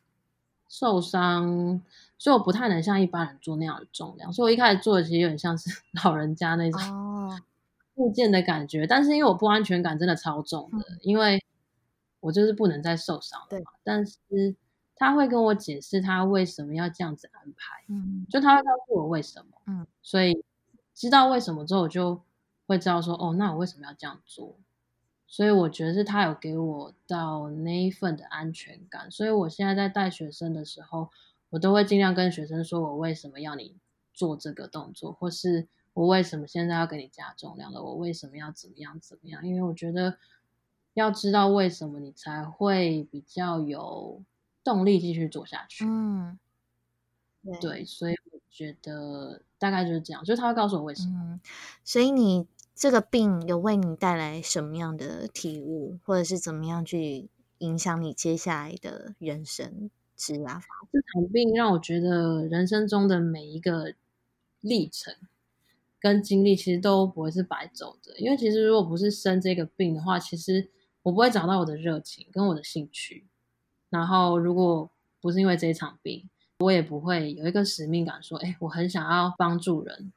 [0.69, 1.81] 受伤，
[2.19, 5.71] 所以我不太能像一般人做那样的重量，所以我一开始做的其实有点像是
[6.05, 6.81] 老人家那种
[7.97, 8.87] 物件的感觉。
[8.87, 11.43] 但是因为我不安全感真的超重的，因为
[12.21, 13.73] 我就是不能再受伤了嘛。
[13.85, 14.57] 但是
[14.97, 20.43] 他会跟我解释他为什么要这样子安排，嗯，就他会告诉我为什么，嗯，所以
[20.95, 22.21] 知道为什么之后，我就
[22.67, 24.57] 会知道说，哦，那我为什么要这样做？
[25.33, 31.09] 所以我觉得是他有给我到那一份的安全感，所以我现在在带学生的时候，
[31.49, 33.75] 我都会尽量跟学生说，我为什么要你
[34.13, 39.47] 做这个动作，或是我为什么现在要给你加重量了，我为什么要怎么样怎么样？
[39.47, 40.19] 因为我觉得
[40.93, 44.23] 要知道为什么，你才会比较有
[44.63, 45.87] 动力继续做下去。
[45.87, 46.39] 嗯，
[47.59, 51.19] 对，所以我觉得大概就是这样，就是他会告诉我为什么。
[51.19, 51.41] 嗯，
[51.83, 60.61] 所以你这个病有为你带来什么样的体悟，或者是怎么样去影响你接下来的人生之啊？
[60.91, 63.95] 这场病让我觉得人生中的每一个
[64.61, 65.15] 历程
[66.01, 68.19] 跟经历，其实都不会是白走的。
[68.19, 70.69] 因为其实如果不是生这个病的话，其实
[71.03, 73.27] 我不会找到我的热情跟我的兴趣。
[73.91, 80.13] 然后如果不是因为这一场病，我也不会有一个使命感，说，哎，我很想要帮助人。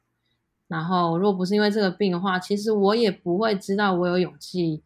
[0.68, 4.82] 然后，如果不是因为这个病的话，其实我也不会知道我有勇气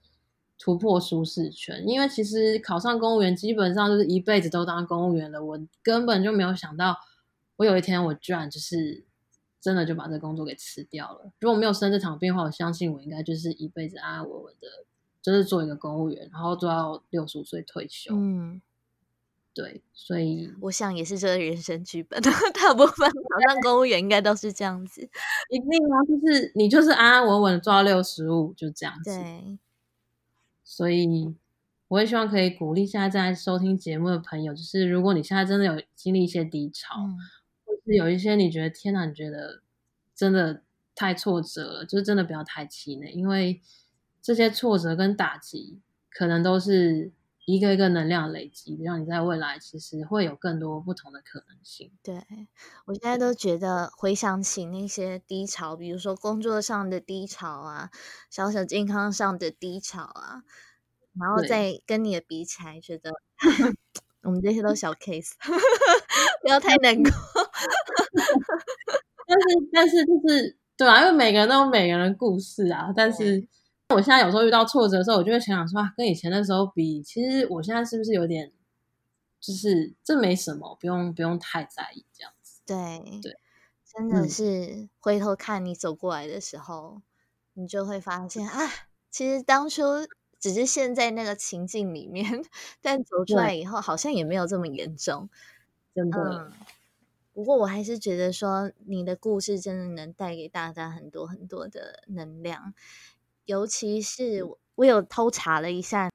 [0.59, 1.83] 突破舒适圈。
[1.89, 5.43] 因为其实考上公务员，基本上就是一辈子都当公务员了。
[5.43, 6.97] 我根本就没有想到，
[7.57, 9.05] 我有一天我居然就是
[9.59, 11.33] 真的就把这工作给辞掉了。
[11.41, 14.69] 如果没有生这场病的话，我相信我应该就是一辈子安安稳稳的，
[15.23, 18.15] 就是做一个公务员，然后做到六十五岁退休。
[18.15, 18.61] 嗯。
[19.63, 22.19] 对，所以我想也是这个人生剧本，
[22.55, 25.03] 大部分考上公务员应该都是这样子。
[25.51, 29.11] 一定啊，就是你就是安安稳稳做到六十五，就这样子。
[29.11, 29.59] 对，
[30.65, 31.35] 所以
[31.89, 36.95] 我也希望可以鼓励现在在收听节目的朋友，就是如果你现在真的有经历一些低潮，
[37.67, 39.61] 或是有一些你觉得天哪，你觉得
[40.15, 40.63] 真的
[40.95, 43.61] 太挫折了，就是真的不要太气馁，因为
[44.23, 47.13] 这些挫折跟打击可能都是。
[47.55, 51.93] 一个一个能量累积，让你在未来其实会有更多不同的可能性。
[52.03, 52.15] 对
[52.87, 57.91] 我现在都觉得回想起那些低潮，比如说工作上的低潮啊，
[58.31, 60.43] 小小健康上的低潮啊，
[61.19, 63.11] 然后再跟你的比起来，觉得
[64.23, 65.33] 我们这些都小 case，
[66.43, 67.11] 不要太难过。
[69.27, 73.47] 但是，但是就是对啊，因为每个人都有每个人的故事啊，但是。
[73.91, 78.53] 我现在有时候遇到挫折的时候，我就会想想说，跟以前的时候比，其实我现在是不是有点，
[79.41, 82.61] 就是这没什么，不用不用太在意这样子。
[82.67, 83.37] 对对，
[83.85, 87.03] 真的是回头看你走过来的时候，
[87.55, 88.69] 你就会发现啊，
[89.11, 89.83] 其实当初
[90.39, 92.45] 只是陷在那个情境里面，
[92.81, 95.29] 但走出来以后，好像也没有这么严重。
[95.95, 96.53] 真的。
[97.33, 102.75] 不过我还是觉得说，你的故事真的能带给大家很多很多的能量。
[103.51, 104.45] 尤其是
[104.77, 106.09] 我有偷查了一下，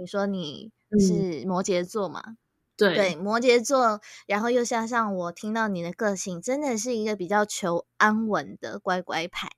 [0.00, 2.36] 你说你 是摩羯座嘛？
[2.76, 9.48] 对对，摩羯座，然后又加上我听到你的个性，真的是一个比较求安稳的乖乖牌。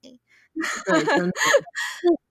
[0.85, 1.33] 对，真的，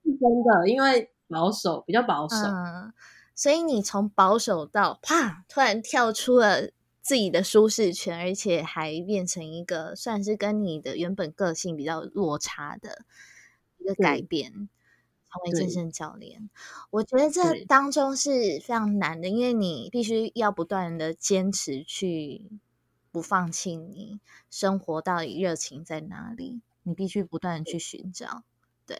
[0.04, 2.36] 是真的，因为保守，比较保守。
[2.36, 2.94] 嗯，
[3.34, 6.70] 所以你从保守到啪，突然跳出了
[7.02, 13.06] 自己的舒适圈，而且还变成一个算是跟你的原本个性比较落差的。
[13.88, 16.50] 的改变，成为健身教练，
[16.89, 22.50] 我觉得这当中是非常难的，因为你必须要不断的坚持去
[23.12, 24.19] 不放弃你
[24.50, 28.43] 生活到底热情在哪里，你必须不断的去寻找。
[28.86, 28.97] 对，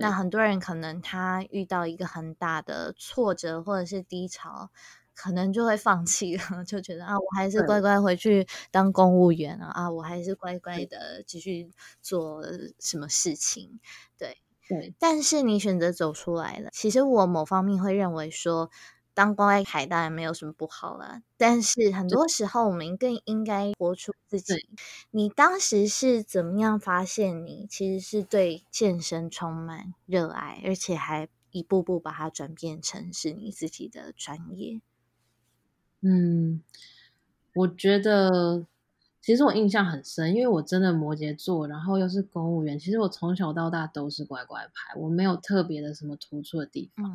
[0.00, 4.70] 那很多人可能他遇到一个很大的挫折或者是低潮。
[5.14, 11.70] 可能就会放弃了， 就觉得啊，我还是乖乖回去当公务员啊，啊，我还是乖乖的继续
[12.02, 12.42] 做
[12.80, 13.80] 什么事情，
[14.18, 14.94] 对对。
[14.98, 18.70] 但是你选择走出来了，其实我某方面会认为说，
[19.14, 24.54] 当乖乖牌当然没有什么不好了，但是很多时候我们更应该活出自己。
[25.10, 34.80] 你当时是怎么样发现你其实是对健身充满热爱，而且还一步步把它转变成是你自己的专业？
[36.06, 36.60] 嗯，
[37.54, 38.66] 我觉得
[39.22, 42.78] 其实我印象很深，因为我真的摩羯座，然后又是公务员。
[42.78, 47.06] 其实我从小到大都是乖乖牌，我没有特别的什么突出的地方。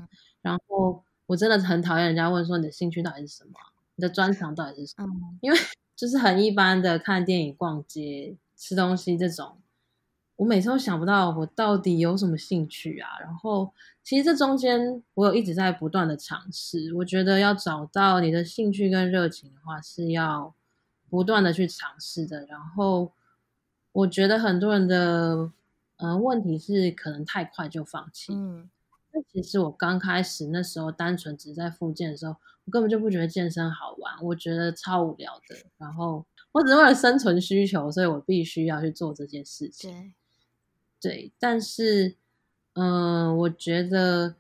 [0.42, 3.52] 然后我真的很讨厌人家问说你的兴趣到底是什么，
[3.96, 5.38] 你的专长到底是什么？
[5.42, 5.58] 因为
[5.96, 9.58] 就是很一般的看电影、逛街、吃东西这种。
[10.40, 13.10] 我每次都想不到我到底有什么兴趣啊！
[13.20, 13.70] 然后
[14.02, 16.94] 其实这中间我有一直在不断的尝试。
[16.94, 20.56] 我觉得要找到你的兴趣跟热情的话，是要
[21.10, 22.46] 不断的去尝试的。
[22.46, 23.12] 然后
[23.92, 25.52] 我觉得很多人的
[25.98, 28.34] 嗯问题是可能太快就放弃。
[28.34, 28.70] 嗯，
[29.12, 35.58] 那其实我刚开始那时候单纯只在复健的时候，我根本就不觉得健身好玩，我觉得超无聊的。
[35.78, 40.14] 然后我只是为了生存需求，所以我必须要去做这件事情。
[41.02, 42.16] 对，但是，
[42.74, 44.36] 嗯，我觉得，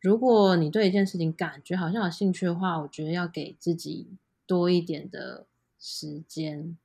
[0.00, 4.08] 如果你对一件事情感觉好像有兴趣的话，我觉得要给自己
[4.46, 5.46] 多一点的
[5.78, 6.76] 时间。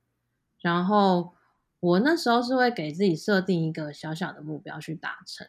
[0.60, 1.32] 然后，
[1.80, 5.48] 我那时候是会给自己设定一个小小的目标去达成，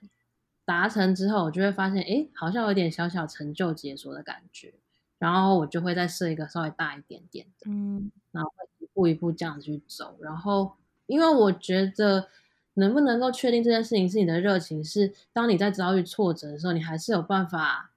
[0.66, 4.74] 达成之后，我就会发现，哎，好像有点小小成就解锁的感觉。
[5.20, 10.18] 然后我就会再设一个稍微大一点点的，嗯然后一步一步这样子去走。
[10.22, 10.72] 然后，
[11.08, 12.30] 因为我觉得
[12.76, 17.92] 能不能够确定这件事情是你的热情，是当你在遭遇挫折的时候，你还是有办法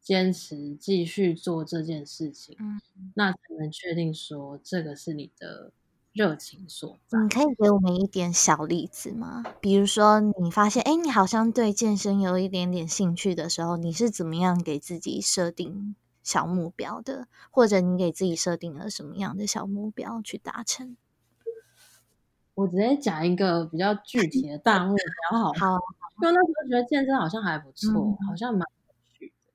[0.00, 2.80] 坚持继续做这件事情，嗯，
[3.14, 5.72] 那才能确定说这个是你的
[6.12, 7.18] 热情所在。
[7.18, 9.42] 你可以给我们一点小例子吗？
[9.60, 17.26] 比如说，你发现，哎，你好像对健身有一点点兴趣的时候，你是怎么样给自己设定小目标的？
[17.50, 20.96] 或者你给自己设定了什么样的小目标去达成？
[22.56, 25.78] 我直接讲一个比较具 体的大目标好了，好，
[26.22, 29.52] 因为那时候觉得健身好像还不错，嗯好像蛮有趣的。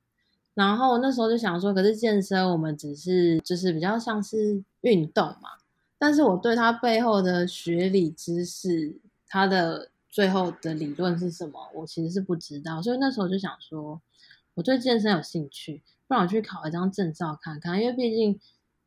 [0.53, 5.49] 然后那时候就想说，可是健身我们只是就是比较像是运动嘛，
[5.97, 8.95] 但是我对它背后的学理知识，
[9.27, 12.79] 它的最后的理论是什么，我其实是不知道。
[12.83, 13.99] 所以那时候就想说，
[14.53, 18.39] 我对健身有兴趣，不然我去考一张证照看看，因为毕竟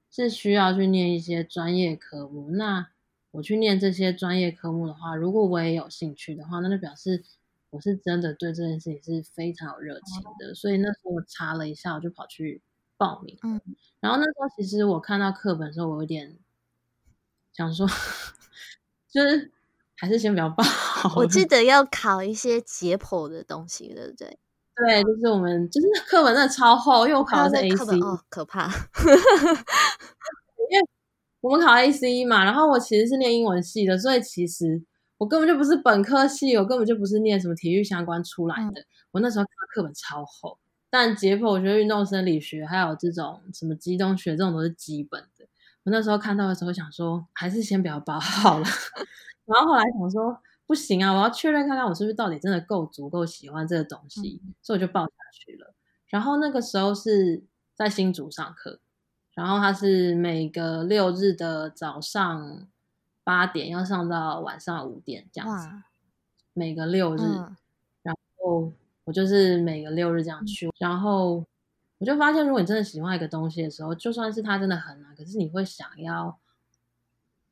[0.09, 2.51] 是需要去念一些专业科目。
[2.53, 2.87] 那
[3.35, 7.25] 我去念这些专业科目的话，如果我也有兴趣的话，那就表示
[7.71, 10.55] 我是真的对这件事情是非常有热情的。
[10.55, 12.63] 所以那时候我查了一下，我就跑去
[12.97, 13.37] 报名。
[13.43, 13.61] 嗯，
[13.99, 16.37] 然后那时候其实我看到课本的时候，我有点
[17.53, 17.85] 想说，
[19.11, 19.51] 就是
[19.97, 20.63] 还是先不要报。
[21.17, 24.39] 我记得要考一些解剖的东西，对不对？
[24.77, 28.69] 对，就是我们就是课本真的超厚，因为我考的是还有那 AC，课本哦，可怕。
[31.45, 34.83] 我们考 AC 嘛，然后我其实是念英文系的，所以其实
[35.19, 38.83] 我根本就不是本科系，我根本就不是念什么体育相关出来的。
[39.11, 45.45] 我那时候看课本超厚，但解剖学、运动生理学还有这种什么机动学这种都是基本的。
[45.85, 48.65] 我那时候看到的时候想说，还是先不要报好了。
[49.45, 55.75] 然后后来想说，不行啊，我要确认看看我是不是到底真的够足够喜欢这个东西，所以我就报下去了。
[56.07, 58.81] 然后那个时候是在新竹上课。
[59.35, 62.67] 然后它是每个六日的早上
[63.23, 65.69] 八点要上到晚上五点这样子，
[66.53, 67.21] 每个六日。
[67.21, 67.57] 嗯
[68.03, 68.71] 然后
[69.05, 71.43] 我就是每个六日这样去，然后
[71.97, 76.39] 我就发现，如果你真的喜欢一个东西的时候，就算是它真的很难，可是你会想要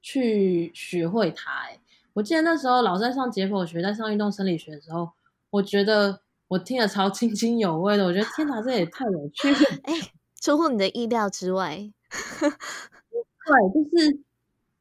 [0.03, 1.81] 去学会它、欸。
[2.13, 5.13] 我记得那时候老师在上解剖学，在上运动生理学的时候，
[5.49, 8.05] 我觉得我听得超 津津有味的。
[8.05, 9.59] 我觉得天哪，这也太有趣了。
[9.85, 9.95] 哎，
[10.43, 11.93] 出乎你的意料之外。
[12.11, 14.21] 对，就是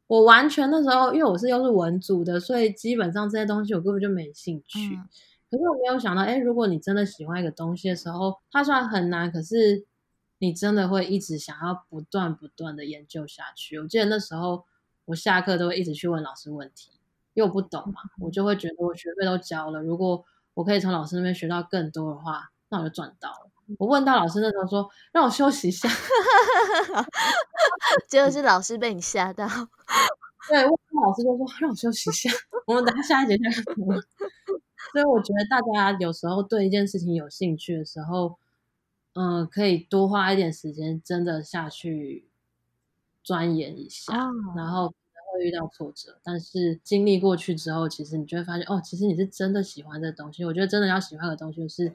[0.08, 4.96] 我完全那时候，因为我是又是文组的，所以基本上这些东西我根本就没兴趣。
[4.96, 5.08] 嗯
[5.52, 9.86] 可是我没有想到，哎，如果你真的喜欢一个东西的时候，它虽然很难，可是
[10.38, 13.78] 你真的会一直想要不断不断的研究下去。
[13.78, 14.64] 我记得那时候
[15.04, 16.92] 我下课都会一直去问老师问题，
[17.34, 23.51] 因为我不懂嘛，我就会觉得我学费都交了，如果我可以从老师那边学到更多的话，那我就赚到了。
[23.78, 25.90] 我问到老师那时候说，让我休息一下。
[28.08, 29.48] 结果是老师被你吓到。
[30.50, 30.72] 对，问
[31.04, 32.30] 老师就说让我休息一下，
[32.66, 33.96] 我们等下下一节再看什么。
[34.92, 38.38] 所以我觉得大家有时候对一件事情有兴趣的时候，
[39.14, 42.28] 嗯、可以多花一点时间，真的下去
[43.24, 44.88] 钻研一下，哦然后
[45.34, 50.44] 会遇到挫折，但是经历过去之后，其实你就会发现，哦，其实你是真的喜欢这东西。
[50.44, 51.94] 我觉得真的要喜欢的东西，就是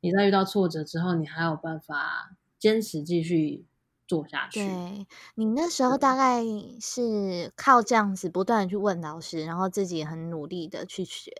[0.00, 3.64] 你在遇到挫折之后，你还有办法坚持继续
[4.06, 4.60] 做下去。
[4.60, 6.42] 对你那时候大概
[6.80, 11.32] 是靠这样子不断的去问老师，然后自己很努力的去学，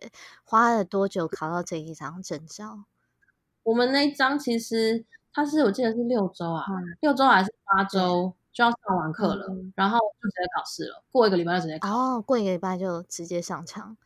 [0.44, 2.84] 花了多久考到这一张证照？
[3.62, 11.88] 我们那一张其实它是我记得是六周啊，嗯六周还是八周就要上完课了，嗯然后就直接考试了，过一个礼拜就直接考。
[11.88, 13.96] 哦，过一个礼拜就直接上场。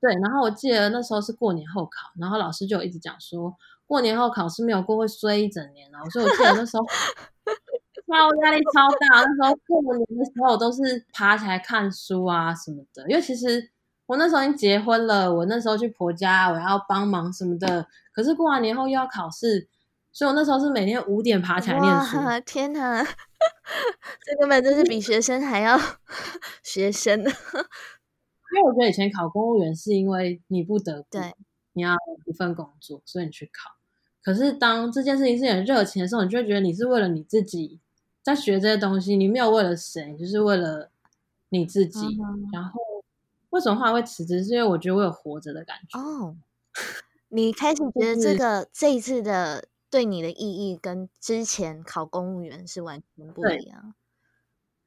[0.00, 3.54] 对，然后我记得那时候是过年后考，然后老师就一直讲说，
[3.86, 6.84] 过年后考试没有过会衰一整年哦，所以我记得那时候
[8.06, 13.70] 超压力超大，那时候过年的时候我都是爬起来看书啊什么的，因为其实
[14.06, 19.68] 我那时候已经结婚了，我那时候去婆家我要帮忙什么的，可是过完年后又要考试，
[20.12, 22.16] 所以我那时候是每天五点爬起来念书。
[22.46, 23.04] 天哪，
[24.24, 25.78] 这根本就是比学生还要
[26.62, 27.30] 学生的。
[28.54, 31.34] 因为我觉得以前考公务员是因为你不得不，对，
[31.74, 31.96] 你要
[32.26, 33.70] 一份工作，所以你去考。
[34.22, 37.78] 可是当这件事情是你很热情的时候，你就会觉得你是为了你自己
[38.22, 40.90] 在学这些东西，你没有为了谁，就是为了
[41.50, 42.00] 你自己。
[42.00, 42.80] 嗯然后
[43.50, 44.44] 为什么后来会辞职？
[44.44, 45.98] 是因为我觉得我有活着的感觉。
[45.98, 46.36] 哦，
[47.28, 53.94] 你开始觉得这个这一次的对你的意义跟之前考公务员是完全不一样。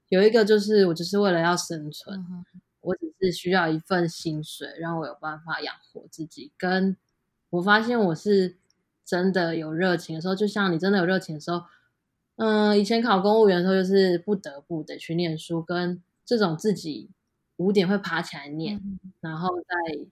[0.09, 2.23] 有一个就是我只是为了要生存，
[2.81, 6.51] 我只是需要一份薪水，让我有办法养活自己。
[6.57, 6.97] 跟
[7.51, 8.57] 我发现我是
[9.05, 11.63] 真的有热情的时候，就像你真的有热情的时候，
[12.37, 17.09] 嗯，以前考公务员的时候，就是不得不得去念书，跟这种自己
[17.57, 18.81] 五点会爬起来念，
[19.19, 20.05] 然后再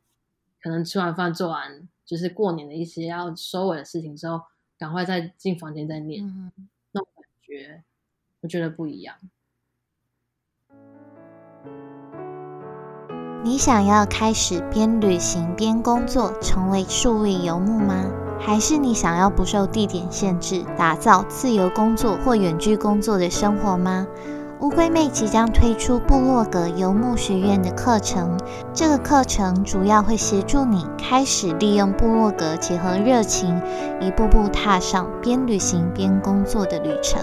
[0.61, 4.41] 可能吃完饭做完，就是过年的一些要收尾的事情之后，
[4.78, 6.24] 赶快再进房间再念，
[6.91, 7.84] 那种感觉，
[8.41, 9.17] 我觉得不一样。
[13.42, 18.04] 你想要开始边旅行边工作，成为数位游牧吗？
[18.38, 24.06] 还是你想要不受地点限制，打造自由工作或远距工作的生活吗？
[24.62, 28.38] 乌龟妹即将推出部落格游牧学院的课程，
[28.74, 33.57] 这个课程主要会协助你开始利用部落格结合热情，
[34.01, 37.22] 一步步踏上边旅行边工作的旅程。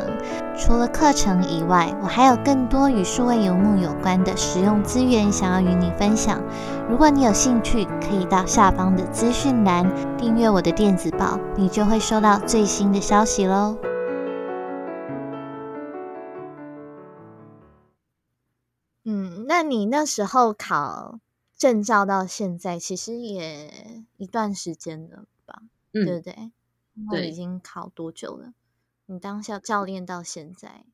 [0.56, 6.40] 除了课程以外，我还有更多与数位游牧有关的实用资源想要与你分享。
[6.88, 13.76] 如果你有兴趣，可以到下方的资讯栏订阅我的电子报，你就会收到最新的消息喽。
[19.48, 21.20] 那你那时候考
[21.56, 25.62] 证照到现在，其实也一段时间了吧？
[25.92, 26.52] 嗯，对不对？
[27.12, 28.54] 对，已经考多久了？
[29.06, 30.86] 你当下教练到现在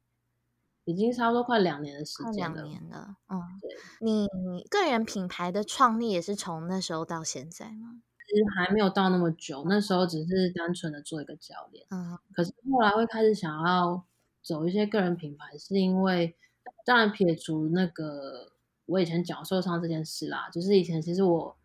[0.85, 2.57] 已经差不多快两年的时间了。
[2.57, 3.71] 两年了，嗯，对。
[4.01, 4.29] 你
[4.69, 8.03] 个人品牌的创立也是从那时候到现在吗？
[8.29, 11.87] 其实还没有到那么久，那时候只是单纯的做一个教练。
[11.89, 14.05] 嗯，可是后来会开始想要
[14.43, 16.37] 走一些个人品牌，是因为。
[16.85, 18.53] 当然，撇除那个
[18.87, 21.57] 我以前脚受伤这件事啦，就是以前其实我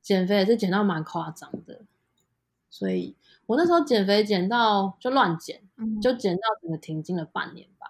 [0.00, 1.82] 减肥也是减到蛮夸张的，
[2.68, 3.16] 所以
[3.46, 5.62] 我那时候减肥减到就乱减，
[6.02, 7.86] 就减到整个停经了半年吧。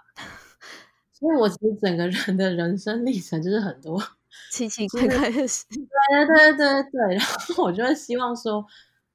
[1.12, 4.02] 所以我其实整个人的人生历程就是很多
[4.52, 5.64] 奇奇怪怪的事。
[5.70, 7.26] 对对对对对，然
[7.56, 8.66] 后我就会希望说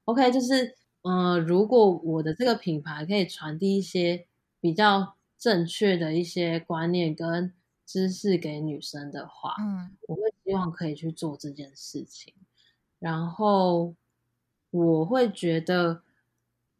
[0.06, 4.26] ，OK，就是嗯，如果我的这个品牌可以传递一些
[4.60, 5.14] 比较。
[5.38, 7.54] 正确的一些观念跟
[7.86, 12.34] 知识给女生的话，嗯，我会希望可以去做这件事情。
[12.98, 13.94] 然后
[14.70, 16.02] 我会觉得，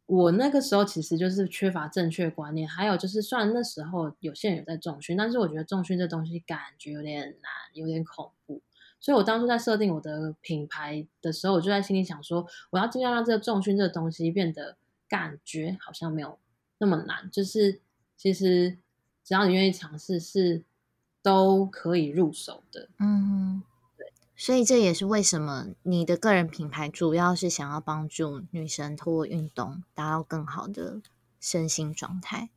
[0.05, 8.61] 我那个时候其实就是缺乏正确观念，还有就是，虽然那时候有些人有在重训，但是我觉得重训这东西感觉有点难，有点恐怖。
[8.99, 14.75] 所以我当初在设定我的品牌的时候，我就在心里想说，我要尽量让这个重训这个东西变得
[15.07, 16.37] 感觉好像没有
[16.77, 17.81] 那么难，就是。
[18.19, 18.77] 其实
[19.23, 20.61] 只要你愿意尝试，是
[21.21, 22.89] 都可以入手的。
[22.99, 23.63] 嗯，
[23.97, 24.11] 对。
[24.35, 31.01] 所以这也是为什么你的个人品牌主要是想要帮助女生通过运动达到更好的
[31.39, 32.49] 身心状态。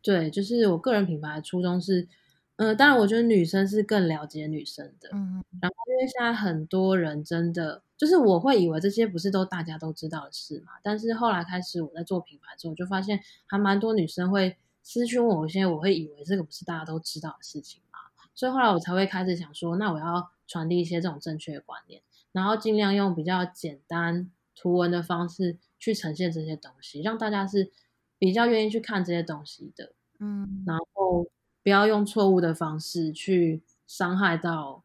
[0.00, 2.08] 对，就是我个人品牌的初衷是，
[2.56, 5.10] 嗯，当然我觉得女生是更了解女生的。
[5.12, 5.44] 嗯。
[5.60, 14.56] 然后因为现在很多人真的就是我会以为这些不是都大家都知道的事嘛，但是后来开始我在做品牌之后，就发现还蛮多女生会。
[14.90, 17.98] 私讯问我现在，我会以为这个不是大家都知道的事情嘛，
[18.34, 22.00] 所以后来我才会开始想说，那我要传递一些这种正确的观念，
[22.32, 27.70] 然后尽量用比较简单图文的方式去呈现这些东西，让大家是
[28.18, 31.26] 比较愿意去看这些东西的，嗯，然后
[31.62, 34.82] 不要用错误的方式去伤害到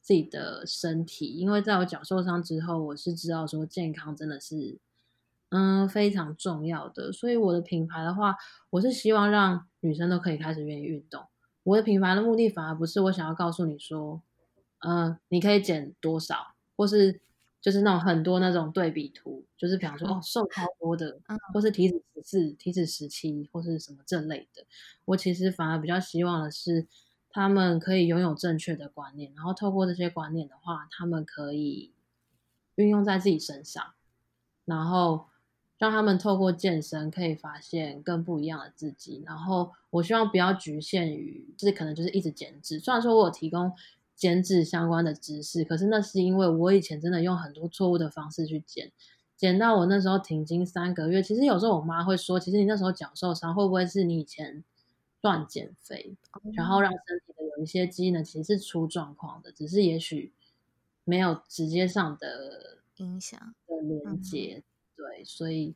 [0.00, 4.78] 自己的身体，因为在我脚受伤之后，我是知道说健康真的是。
[5.54, 7.12] 嗯，非常重要的。
[7.12, 8.34] 所以我的品牌的话，
[8.70, 11.26] 我是希望让女生都可以开始愿意运动。
[11.62, 14.22] 我的品牌的目的反而不是我想要告诉你说，
[14.78, 17.20] 嗯，你可以减多少，或是
[17.60, 21.20] 就是那种很多那种对比图，就是比方说哦，瘦超多的，
[21.52, 24.64] 或是体脂十四、体脂十七，或是什么这类的。
[25.04, 26.86] 我其实反而比较希望的是，
[27.28, 31.92] 他们可以拥有正确的观念，然后透过这些观念的话，他们可以
[32.76, 33.84] 运用在自己身上，
[34.64, 35.26] 然后。
[35.82, 42.78] 让他们透过健身可以发现更不一样的自己，然后我希望不要局限于，就是可能就是一直减脂。
[42.78, 43.72] 虽然说我有提供
[44.14, 48.92] 减脂相关的知识，可是那是因为我以前真的用很多错误的方式去减，
[49.36, 51.20] 减到我那时候停经三个月。
[51.20, 54.62] 其实有时候我妈会说，其实你那时候脚受伤会不会是你以前
[55.22, 56.14] 乱减肥，
[56.54, 60.32] 然后让身体的有一些机能其实是出状况的，只是也许
[61.02, 64.62] 没有直接上的影响的连接。
[65.02, 65.74] 对，所以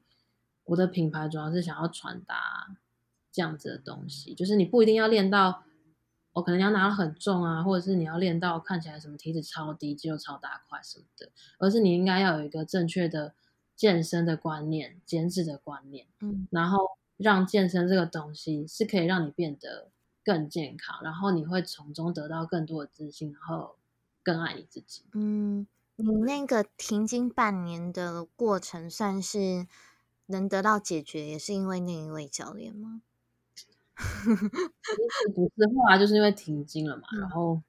[0.67, 2.77] 我的品牌主要是想要传达
[3.33, 5.65] 这样子的东西，就是你不一定要练到，
[6.35, 13.35] 我可能要拿很重啊，或者是你要练到看起来什么体脂超低、肌肉超大块什么的，而是你应该要有一个正确的
[13.75, 16.79] 健身的观念、减脂的观念，嗯，然后
[17.17, 19.91] 让健身这个东西是可以让你变得
[20.23, 23.77] 更健康，然后你会从中得到更多的自信，然后
[24.23, 25.67] 更爱你自己，嗯。
[25.97, 29.67] 你那个停经半年的过程，算是
[30.27, 33.03] 能得到解决，也是因为那一位教练吗？
[35.35, 37.63] 不是，后来就是因为停经了嘛，然后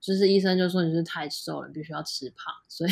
[0.00, 2.90] 就是医生就说你是太瘦了，必须要吃胖，所以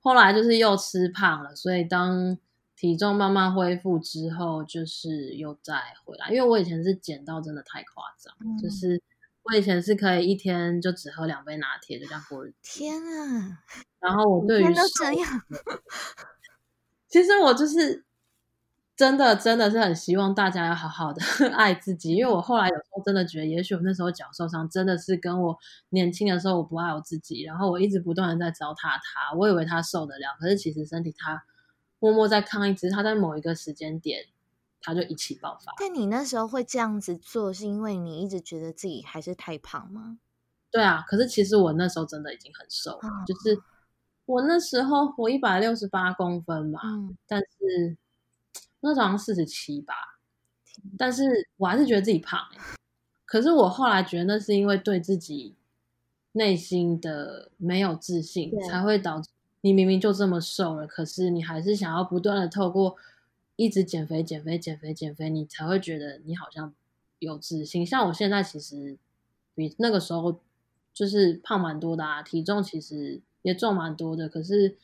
[0.00, 2.36] 后来就是又吃胖了，所以当
[2.76, 9.00] 体重慢慢恢复之后，就是又再回来，因为我以前是减到真的太夸张，就是
[9.44, 13.58] 我以前是可以一天就只喝两杯拿铁就这样过日子，天啊！
[13.98, 15.42] 然后我对于都这样，
[17.08, 18.04] 其实我就是
[18.94, 21.20] 真的真的是很希望大家要好好的
[21.54, 31.42] 爱自己，因为我后来有时候真的觉得，也许我那时候脚受伤真的是跟我年轻的时候我不爱我自己，然后我一直不断的在糟蹋他，我以为他受得了，可是其实身体他
[31.98, 34.26] 默默在抗议，只是他在某一个时间点
[34.82, 35.72] 他就一起爆发。
[35.78, 40.18] 但你那时候会这样子做，是因为你一直觉得自己还是太胖吗？
[40.70, 43.62] 对啊，可是其实我那时候真的已经很瘦了，就是。
[44.24, 46.80] 我那时候我一百六十八公分嘛，
[47.26, 47.96] 但是
[48.78, 49.94] 那时候好像四十七吧，
[50.96, 52.40] 但是我还是觉得自己胖。
[53.26, 55.56] 可是我后来觉得那是因为对自己
[56.32, 59.28] 内心的没有自信，才会导致
[59.60, 62.96] 你明明就这么瘦了，可是你还是想要不断的透过
[63.56, 66.72] 一直减肥、减肥、减肥、减肥，你才会觉得你好像
[67.18, 67.84] 有自信。
[67.84, 68.96] 像我现在其实
[69.54, 70.40] 比那个时候
[70.94, 73.20] 就是胖蛮多的啊，体重其实。
[73.42, 74.76] 也重蛮多的，可是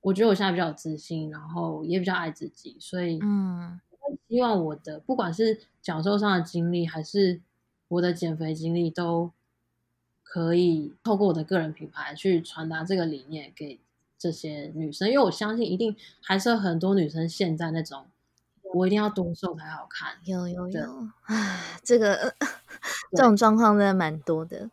[0.00, 3.78] 我觉得我现在比较有自信，然后也比较爱自己，所以嗯，
[4.26, 7.42] 希望我的不管是脚受上的经历，还是
[7.88, 9.30] 我的减肥经历，都
[10.22, 13.78] 可以透过我的个人品牌去传达这个理念给
[14.20, 18.06] 这些女生，因为我相信一定还是有很多女生现在那种
[18.74, 22.34] 我一定要多瘦才好看，有有有啊，这个
[23.16, 24.70] 这种状况真的蛮多的，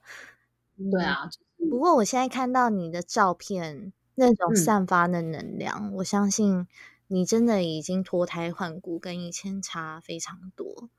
[0.91, 1.29] 对啊。
[1.57, 6.67] 不过我现在看到你的照片，那种散发的能量，我相信
[7.07, 10.89] 你真的已经脱胎换骨，跟以前差非常多。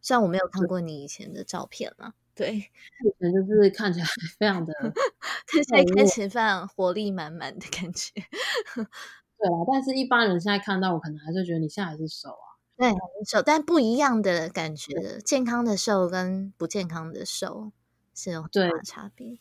[0.00, 4.06] 虽然我没有看过你以前的照片了，对，以前就是看起来
[4.38, 4.72] 非常的，
[5.52, 8.12] 现在看起来非常活力满满的感觉。
[9.38, 12.90] 对啊，但是一般人现在看到我，可能还是觉得你现在还是瘦啊，对，
[13.26, 17.72] 瘦，但不一样的感觉，健康的瘦跟不健康的瘦
[18.14, 19.38] 是有很大的差别。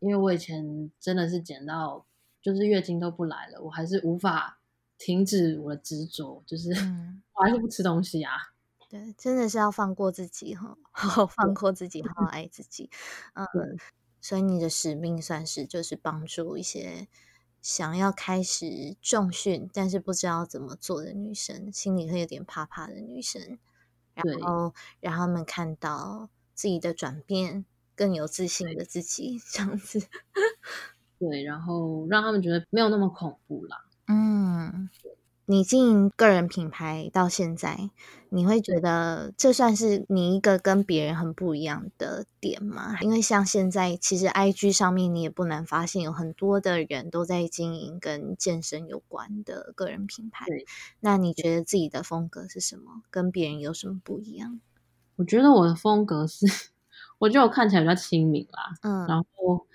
[0.00, 2.06] 因为我以前真的是减到，
[2.40, 4.60] 就是月经都不来了，我还是无法
[4.98, 6.70] 停止我的执着，就是
[7.34, 8.32] 我还是不吃东西啊。
[8.88, 12.90] 对，真的是要放过自己哈， 好好放过自己，好好爱自己。
[13.34, 13.46] 嗯，
[14.20, 17.08] 所以你的使命算是就是帮助一些
[17.60, 23.58] 想要开始重训，但是不知道怎么做的女生，心里会有点怕怕的女生，
[24.14, 27.64] 然后让他们看到自己的转变。
[27.98, 29.98] 更有自信的自己，这样子，
[31.18, 33.76] 对，然后让他们觉得没有那么恐怖啦。
[34.06, 34.88] 嗯，
[35.50, 37.88] 你经营个人品牌到现在，
[38.28, 42.98] 你会觉得这算是你一个跟别人很不一样的点吗？
[43.00, 50.44] 因为像现在，其实 IG 上面你也不难发现，有很多的人都在经营跟健身有关的个人品牌。
[51.00, 53.00] 那你觉得自己的风格是什么？
[53.10, 54.60] 跟别人有什么不一样？
[55.16, 56.44] 我觉得我的风格是。
[57.18, 59.66] 我觉得我看起来比较亲民啦，嗯，然后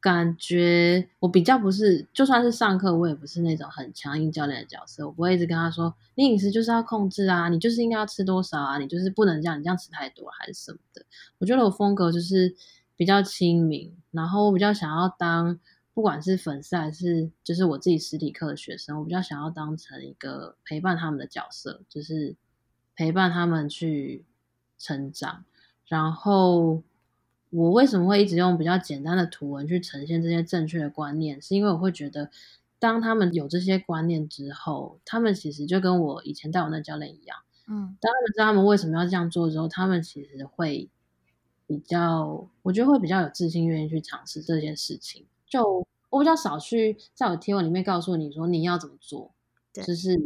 [0.00, 11.04] 感觉我比较不是，就算是上课，我也不是那种很强硬教练的角色，我不会一直跟他说，你饮食就是要控制啊，你就是应该要吃多少啊，你就是不能这样，你这样吃太多还是什么的。
[11.38, 12.54] 我觉得我风格就是
[12.96, 15.58] 比较亲民，然后我比较想要当，
[15.92, 22.34] 不管是粉丝还是就是我自己实体课的学生，我比较想要当成一个陪伴他们的角色，就是
[22.96, 24.24] 陪伴他们去
[24.78, 25.44] 成长。
[25.86, 26.82] 然后
[27.54, 31.40] 我为什么会一直用比较简单的图文去呈现这些正确的观念？
[31.40, 32.28] 是因为我会觉得，
[32.80, 37.38] 当他们有这些观念之后，他们其实就跟我以前带我那教练一样，
[37.68, 40.90] 嗯，当他们知道他们为什么要这样做之后，他们其实会
[41.68, 45.24] 比较，我觉得会比较有自信，愿意去尝试这件事情。
[45.46, 49.32] 就我比较少去在我贴文里面告诉你说你要怎么做，
[49.72, 50.18] 就是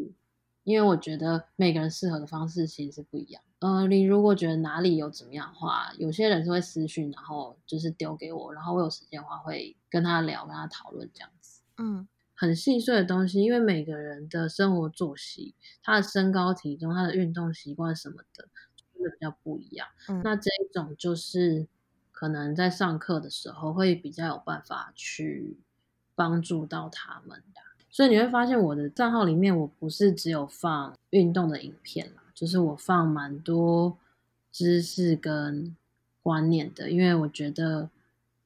[0.64, 3.42] 因为我觉得每个人适合的方式其实是不一样。
[3.60, 11.60] 呃，你如果觉得哪里有怎么样的话，有些人是会私讯，然后就是丢给我，然后我有时间的话会跟他聊，跟他讨论这样子。
[11.76, 18.48] 嗯，很细碎的东西，因为每个人的生活作息、他的身高体重、他的运动习惯什么的，
[18.94, 19.88] 真的比较不一样。
[20.08, 21.66] 嗯，那这一种就是
[22.12, 25.58] 可能在上课的时候会比较有办法去
[26.14, 27.60] 帮助到他们的。
[27.90, 32.22] 所以你会发现我的账号里面，我不是只有放运动的影片啦。
[32.38, 33.98] 就是我放蛮多
[34.52, 35.74] 知识跟
[36.22, 37.90] 观念的，因为我觉得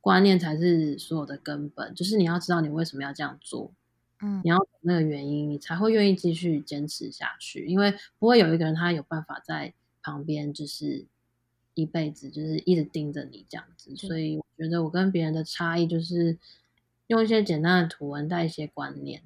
[0.01, 1.95] 观念才是所有的根本。
[1.95, 3.71] 就是你要知道你为什么要这样做，
[4.23, 7.67] 嗯，你要懂那个原因，你才会愿意继续坚持下去。
[7.67, 11.05] 因为不会有一个人他有办法在旁边就是
[11.75, 16.39] 一辈子就是一直盯着你这样子，所以我觉得我跟别人的差异就是
[17.09, 19.23] 用一些简单的图文带一些观念，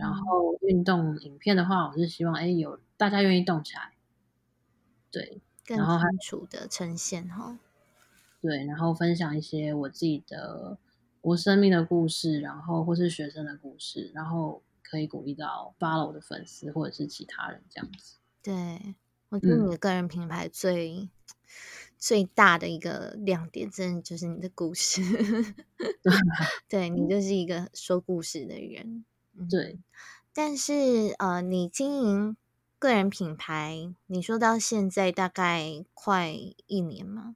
[0.00, 3.92] 然后运动影片的话，我是希望哎有大家愿意动起来，
[5.10, 7.58] 对，更清楚的呈现哈，
[8.40, 10.78] 对，然后分享一些我自己的
[11.20, 18.16] 我生命的故事，然后或是学生的故事，然后可以鼓励到 follow 的粉丝或者是其他人这样子。
[18.42, 18.94] 对
[19.28, 21.08] 我觉得你的个人品牌最。
[21.96, 25.00] 最大的一个亮点，真的就是你的故事。
[26.68, 29.06] 对你就是一个说故事的人。
[29.48, 29.78] 对，
[30.34, 32.36] 但是呃，你经营
[32.84, 37.34] 个人品牌，你说到现在大概快一年吗？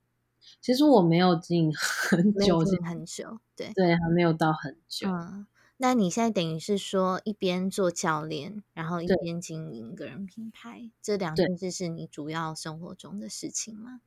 [0.60, 3.38] 其实我没有经营很久，很久。
[3.56, 5.08] 对对，还没有到很久。
[5.08, 5.46] 嗯，
[5.78, 14.02] 那你现在等于是说一边做教练，然后一边经营个人品牌，这两件事是你主要生活中的事情吗？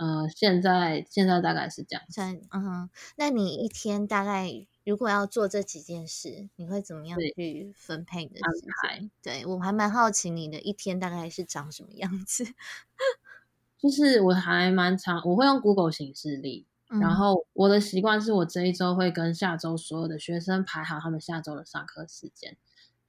[0.00, 2.04] 呃，现在现在大概是这样。
[2.10, 9.10] 在嗯，那你一天大概如果要做这几件事，你会怎么样去分配你的时间？
[9.20, 12.46] 对我还蛮好奇你的一天大概是长什么样子。
[13.76, 22.56] 就是我还蛮常，我会用 Google 形式历，然后我的习惯是我这一周会跟下周所有的学生排好他们下周的上课时间，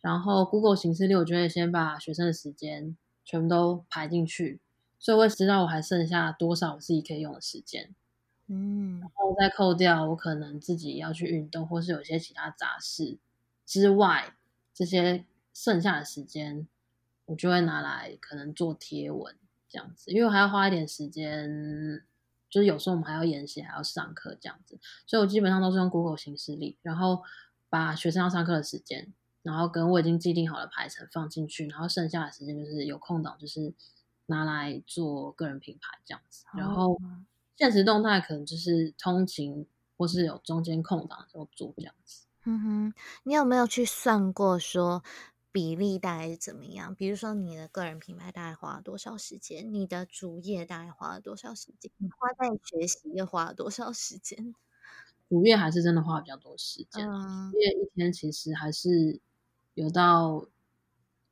[0.01, 4.59] 然后 Google 形式历，我就会先把学生的时间全部都排进去。
[4.99, 7.93] 所以会知道我还剩下多少我自己可以用的时间，
[8.47, 13.17] 嗯，然后再扣掉我可能自己要去运动或是有些其他杂事
[13.65, 14.33] 之外，
[14.73, 16.67] 这些剩下的时间，
[17.25, 19.35] 我就会拿来可能做贴文
[19.67, 22.03] 这样子，因为我还要花一点时间，
[22.49, 27.23] 就是有时候我们还要研习，还要上课这样子，所以我基本上都是用 Google 形式里，然后
[27.69, 29.11] 把学生要上课的时间，
[29.43, 33.73] 然后跟我已经既定好的排程放进去，然后剩下的时间就是有空档就是。
[34.29, 36.99] 拿来做个人品牌这样子，然后
[37.57, 42.25] 现实动态可能就是通勤或是有中间空档的时候做这样子。
[42.43, 42.93] 嗯哼，
[43.23, 45.03] 你有没有去算过说
[45.51, 46.93] 比例大概是怎么样？
[46.93, 49.73] 比如说你的个人品牌大概花了多少时间？
[49.73, 51.91] 你的主业大概花了多少时间？
[51.97, 54.53] 你花在学习又花了多少时间？
[55.27, 57.05] 主业还是真的花比较多时间，
[57.51, 59.19] 主业一天其实还是
[59.73, 60.45] 有到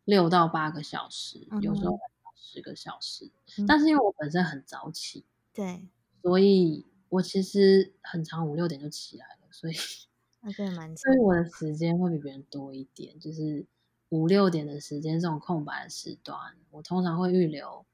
[0.03, 1.99] 六到八个小时，有时候。
[2.37, 3.31] 十个小时，
[3.67, 5.87] 但是因为我本身很早起，对，
[6.25, 9.75] 所以我其实很长五六点就起来了，所以
[10.41, 13.67] 那真的蛮，所以我的时间会比别人多一点，就是
[14.09, 17.85] 五六点的时间这种空白的时段，我通常会预留，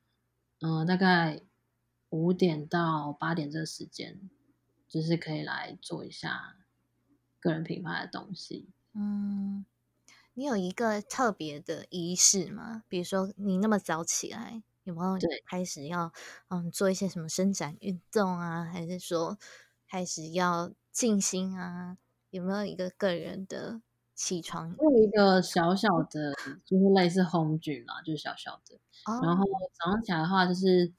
[0.61, 1.41] 嗯，大概
[2.09, 4.29] 五点到八点这个时间，
[4.87, 6.55] 就是可以来做一下
[7.41, 9.65] 个人品牌的东西，嗯。
[10.33, 12.83] 你有一个特别的仪式吗？
[12.87, 16.11] 比如说你那么早起来，有没有开始要
[16.49, 18.63] 嗯做一些什么伸展运动啊？
[18.63, 19.37] 还是说
[19.87, 21.97] 开始要静心啊？
[22.29, 23.81] 有没有一个个人的
[24.15, 24.75] 起床？
[24.79, 26.33] 有一个小小的，
[26.65, 28.79] 就是类似红举嘛，就是小小的。
[29.21, 29.45] 然后
[29.79, 30.91] 早上起来的话，就是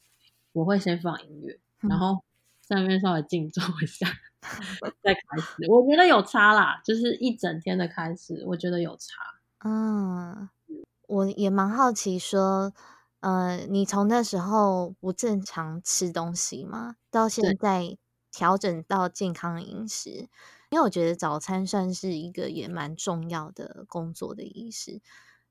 [0.52, 2.22] 我会先放音乐，然后
[2.60, 4.06] 在那边稍微静坐一下。
[5.02, 9.14] 再开始，我觉得有差啦，就是一整天的开始，我觉得有差。
[9.64, 10.50] 嗯，
[11.06, 12.72] 我也蛮好奇，说，
[13.22, 17.96] 呃，你从那时候不正常吃东西嘛，到现在
[18.32, 20.28] 调整到健康饮食，
[20.70, 25.00] 因为我觉得早餐算是一个也蛮重要的工作的仪式。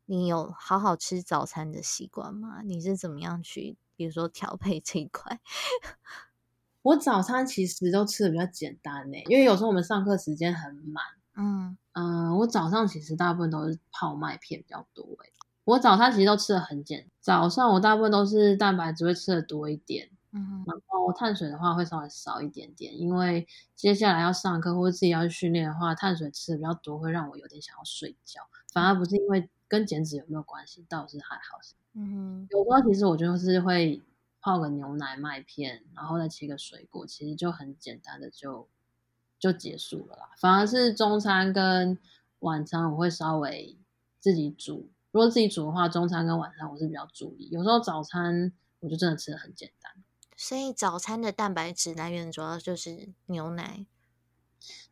[0.05, 2.61] 你有好好吃早餐的习惯吗？
[2.65, 5.39] 你是怎么样去，比如说调配这一块？
[6.83, 11.03] 我早餐其实都吃的比较简单呢，因为有时候我们上课时间很满。
[11.35, 15.33] 嗯嗯，我早上其实大部分都是泡麦片比较多诶。
[15.71, 28.41] 我早餐其实都吃的很简，早上我大部分都是蛋白质会吃的多一点，嗯，然后碳水的话会稍微少一点点，因为接下来要上课或者自己要去训练的话，碳水吃的比较多会让我有点想要睡觉，
[28.73, 31.59] 反而不是因为跟减脂有没有关系，倒是还好。
[31.93, 34.01] 嗯，有时候其实我就是会。
[34.43, 38.67] 泡个牛奶麦片，然后再切个水果，其实就很简单的就
[39.37, 40.31] 就结束了啦。
[40.35, 41.95] 反而是中餐跟
[42.39, 43.77] 晚餐，我会稍微
[44.19, 44.89] 自己煮。
[45.11, 47.49] 如果自己煮的话，中餐跟晚餐我是比较注意。
[47.51, 49.91] 有时候早餐我就真的吃的很简单。
[50.35, 53.85] 所以早餐的蛋白质来源主要就是牛奶，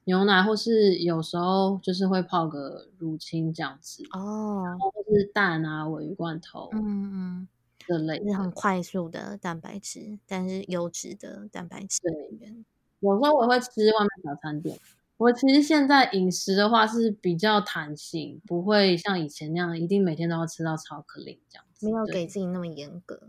[0.04, 6.80] 牛奶或是有时候就是会泡个乳清这样子哦，然后或是蛋啊、鲔鱼罐头，嗯
[7.14, 7.48] 嗯。
[7.88, 12.64] 是很快速的蛋白质，但是优质的蛋白质来源。
[13.00, 14.78] 有时候我会吃外面早餐店。
[15.20, 21.86] 我其实现在饮食的话是比较弹性，不会像以前那样一定每天都要吃到巧克力这样子。
[21.86, 23.22] 没有给自己那么严格。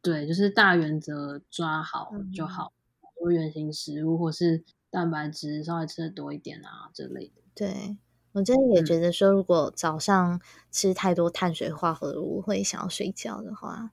[0.00, 2.72] 对，就是大原则抓好就好，
[3.18, 7.42] 多原型食物或是蛋白质稍微吃的多一点啊之类的。
[7.54, 7.98] 对
[8.32, 10.40] 我真的也觉得说，如果早上
[10.70, 13.90] 吃太多碳水化合物会想要睡觉的话，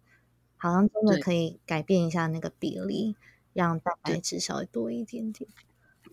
[0.55, 3.17] 好像真的可以改变一下那个比例，
[3.51, 5.49] 让蛋白质稍微多一点点。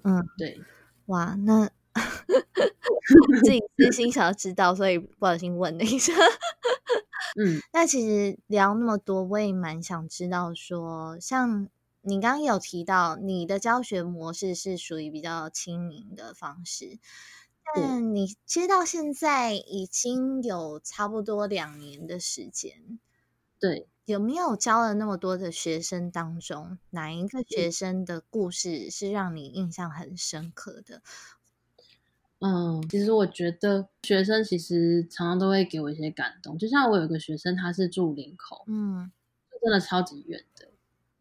[0.03, 0.61] 嗯，对，
[1.09, 1.71] 哇，那
[3.45, 6.15] 自己私心想要知道，所以不小心问了一下。
[7.39, 11.69] 嗯，那其实聊那么多，我也蛮想知道说，像
[12.03, 16.99] 你刚刚有提到，你的教学模式是属于比较亲民的方式，
[17.75, 22.99] 但你其实到现在已经有差不多两年的时间，
[23.61, 31.03] 对，有没有教了那么多的学生当中，哪一个学生的故事是让你印象很深刻的？
[32.39, 39.13] 嗯，其实我觉得学生其实常常都会给我一些感动，就像我有一个学生，他是住林口，嗯，
[39.61, 40.69] 真的超级远的，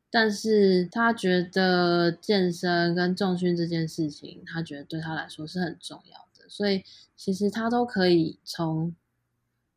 [0.10, 6.86] 但是他觉得健身跟重训这件事情，他觉得对他来说是很重要的，所以
[7.18, 8.96] 其实他都可以从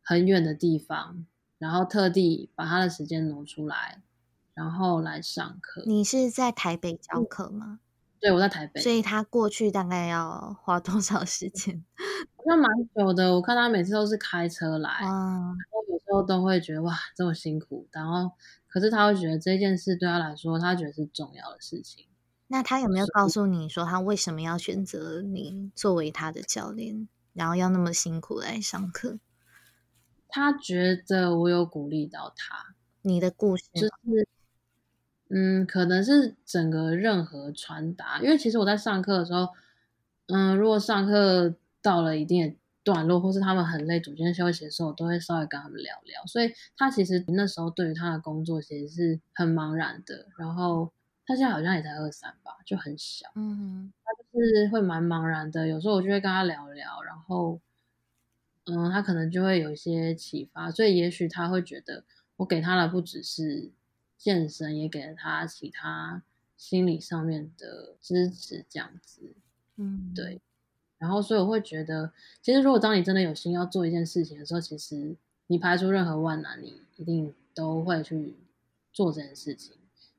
[0.00, 1.26] 很远的地方，
[1.60, 4.00] 然后特地把他的时间挪出来，
[4.54, 5.84] 然后来上课。
[5.84, 7.80] 你是在台北教课吗？
[8.18, 11.84] 对，我在台北，所以他过去大概要花多少时间？
[12.36, 13.34] 好像蛮久的。
[13.34, 17.86] 我看他每次都是开车来，然后有时候都会觉得哇，这么辛苦。
[17.92, 18.32] 然后，
[18.66, 22.06] 可是他会觉得这件事对他来说，他觉得是重要的事情。
[22.48, 29.18] 那他有没有告诉你说，他为什么要选择你作为他的教练，然后要那么辛苦来上课？
[30.30, 32.74] 他觉得我有鼓励到他。
[33.02, 34.28] 你的故事就是。
[35.32, 39.48] 嗯，可能是整个任何传达，因为其实我在上课的时候，
[40.26, 46.26] 嗯，如果上课到了一定的段落，或是他们很累，组间休息的时候，我都会稍微跟他们聊聊。
[46.26, 50.26] 所以他其实那时候对于他的工作其实是很茫然的。
[50.36, 50.90] 然后
[51.24, 55.68] 他现在好像也才二三吧，就很小，嗯，他就是会蛮茫然的。
[55.68, 57.60] 有时候我就会跟他聊聊，然后，
[58.66, 60.70] 嗯，他可能就会有一些启发。
[60.70, 62.04] 所以也许他会觉得
[62.36, 63.70] 我给他的不只是。
[64.20, 66.22] 健身也给了他其他
[66.54, 69.34] 心理上面的支持，这样子，
[69.76, 70.42] 嗯，对。
[70.98, 78.34] 然后，所以我会觉得，其实如果当你真的有心要做一件事情的时候，其实你排除任何万难，你一定都会去
[78.92, 79.74] 做这件事情。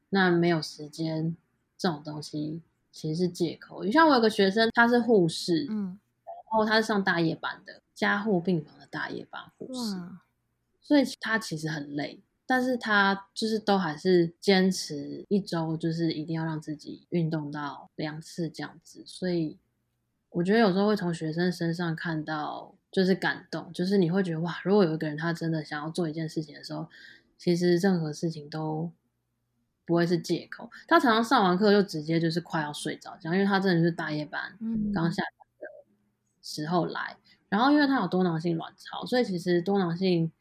[0.10, 1.38] 那没有时间
[1.78, 3.84] 这种东西，其实是借口。
[3.84, 9.96] 你像我有个学生，他是护士，嗯，然后他是上大夜班的，加护病房的大夜班护士，
[10.82, 12.22] 所以他其实很累。
[12.46, 19.04] 但是他就是都还是坚持一周，就是一定要让自己运动到两次这样子。
[19.06, 19.58] 所以
[20.32, 26.90] 我觉得有时候会从学生身上看到，就是感动，就是你会觉得哇，如果有一个人他真的想要做一件事情的时候，
[27.38, 28.92] 其实任何事情都
[29.86, 30.70] 不会是借口。
[30.90, 34.58] 他常常上完课就直接就是快要睡着，这样因为他真的是大夜班，
[34.94, 35.68] 刚下班的
[36.42, 37.16] 时候来，
[37.52, 40.32] 然后因为他有多囊性卵巢，所以其实多囊性。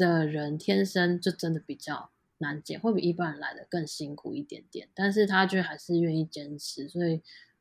[0.00, 7.20] 的人天生就真的比较难减，会比一般人来的更辛苦一点点，但是他却还是愿意坚持，所以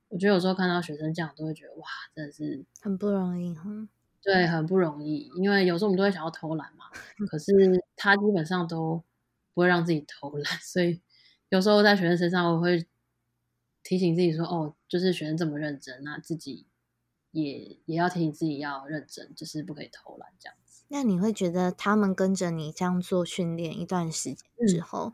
[0.10, 3.90] 我觉得有时候看到学生这样，都会觉得哇，真的是很不容易哈。
[4.22, 6.86] 对，很不容易，因为有时候我们都会想要偷懒嘛，
[7.28, 7.52] 可是
[7.96, 9.04] 他基本上都
[9.56, 11.02] 不会让自己偷懒，所以
[11.50, 12.86] 有时候在学生身上，我会
[13.82, 16.68] 提醒自己说，哦，就是学生这么认真，那自己
[17.44, 20.84] 也也要提醒自己要认真，就是不可以偷懒这样子。
[20.88, 25.14] 那你会觉得他们跟着你这样做训练一段时间之后，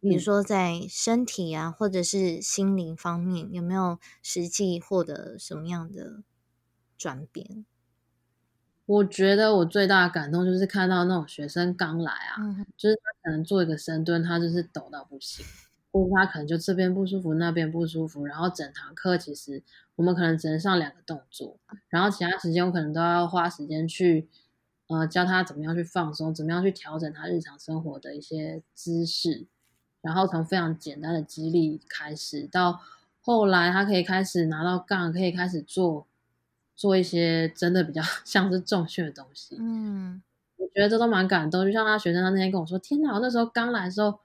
[0.00, 6.24] 比如说在身体啊，或者是心灵方面，有没有实际获得什么样的
[6.98, 7.64] 转变？
[8.86, 12.36] 我觉得我最大的感动就是看到那种学生刚来啊，
[12.76, 15.46] 就是他可能做一个深蹲，他就是抖到不行，
[15.94, 19.62] 或者他可能就这边不舒服，那边不舒服，然后整堂课其实
[19.94, 21.56] 我们可能只能上两个动作，
[21.88, 24.28] 然后其他时间我可能都要花时间去。
[24.86, 29.46] 呃，教他怎么样去放松，怎么样去调整他日常生活的一些姿势，
[30.02, 32.82] 然后从非常简单的激励开始，到
[33.22, 36.06] 后来他可以开始拿到杠，可以开始做
[36.76, 39.56] 做一些真的比较 像是重训的东西。
[39.58, 40.22] 嗯，
[40.58, 41.64] 我觉得这都蛮感动。
[41.64, 44.20] 就像他学生他那天跟我说：“天哪，我那时候刚来的时候，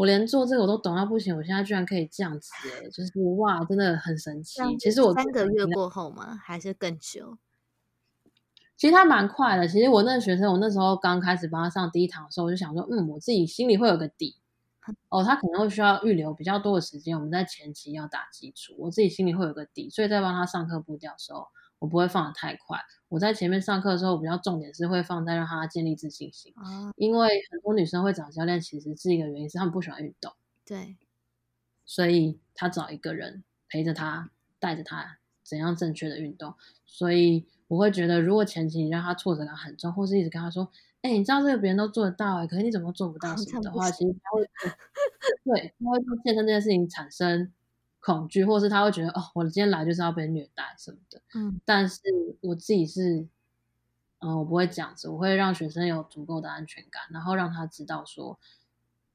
[0.00, 2.50] 我连做这个我都懂到不行，我现在居然可以这样子，
[2.82, 6.40] 哎，就是哇，真的很神奇。”其实我三个月过后吗？
[6.42, 7.36] 还是更久？
[8.78, 9.68] 其实他蛮快的。
[9.68, 14.36] 其实我那个学生，我那时候刚开始帮他上第一堂的时候，我就想说，嗯，我自己心里会有个底。
[15.10, 19.90] 哦，他可能会需要预留比较多的时间，我们在前期要打基础，我自己心里会有个底。
[19.90, 21.46] 所以在帮他上课步调的时候，
[21.80, 22.78] 我不会放的太快。
[23.08, 26.54] 我在前面上课的时候，我比较重点是会放在让他建立自信心，
[26.94, 30.32] 因为很多女生会找教练，其实是一个原因是她们不喜欢运动，
[30.64, 30.96] 对，
[31.84, 36.54] 所以她找一个人陪着她，带着她怎样正确的运动。
[36.86, 40.70] 所以我会觉得，如果前期你让她挫折感很重，或是一直跟她说，
[41.02, 44.44] 哎，你知道这个别人都做得到，哎，可是你怎么做不到什么的话，其实他会
[45.44, 47.52] 对，他会对健身这件事情产生。
[48.00, 51.20] 恐惧，或是他会觉得哦，我今天来就是要被虐待什么的。
[51.34, 52.00] 嗯，但是
[52.40, 53.28] 我自己是，
[54.20, 58.38] 嗯，我不会这样子，我会让学生有足够的安全感，然后让他知道说，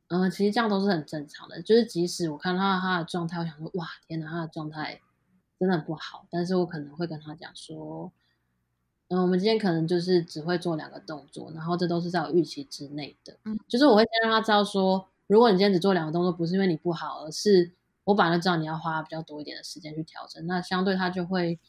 [0.09, 1.61] 嗯，其实这样都是很正常的。
[1.63, 5.01] 就是即使我看到他的状态，我想说，哇，天哪，他的状态
[5.59, 6.27] 真的不好。
[6.29, 8.11] 但是我可能会跟他讲说，
[9.07, 13.36] 嗯，我们今天可能就是只会做两个动作，然后这都是在我预期之内的。
[13.45, 17.71] 嗯，就是我会先让他知道说，如果你今天只做两个动作，不是因为你不好，而是。
[18.06, 21.60] 我本来知道你要花比较多一点的时间去调整，那相对他就会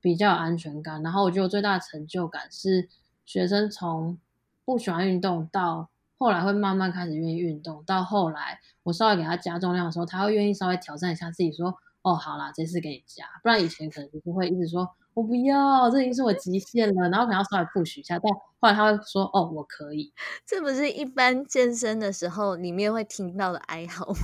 [0.00, 1.02] 比较有安全感。
[1.02, 2.88] 然后我觉得最大的成就感是
[3.26, 4.18] 学生从
[4.64, 20.12] 不喜欢运动到后来会慢慢开始愿意运动，到后来我稍微给他加重量的时候，他会愿意稍微挑战一下自己，说：“哦，好啦，这次给你加。”不然以前可能就不会一直说：“我不要，这已经是我极限了。”然后可能要稍微 push 一下，但后来他会说：“哦，我可以。
[20.44, 24.18] ”这不是一般健身的时候里面会听到的哀嚎吗？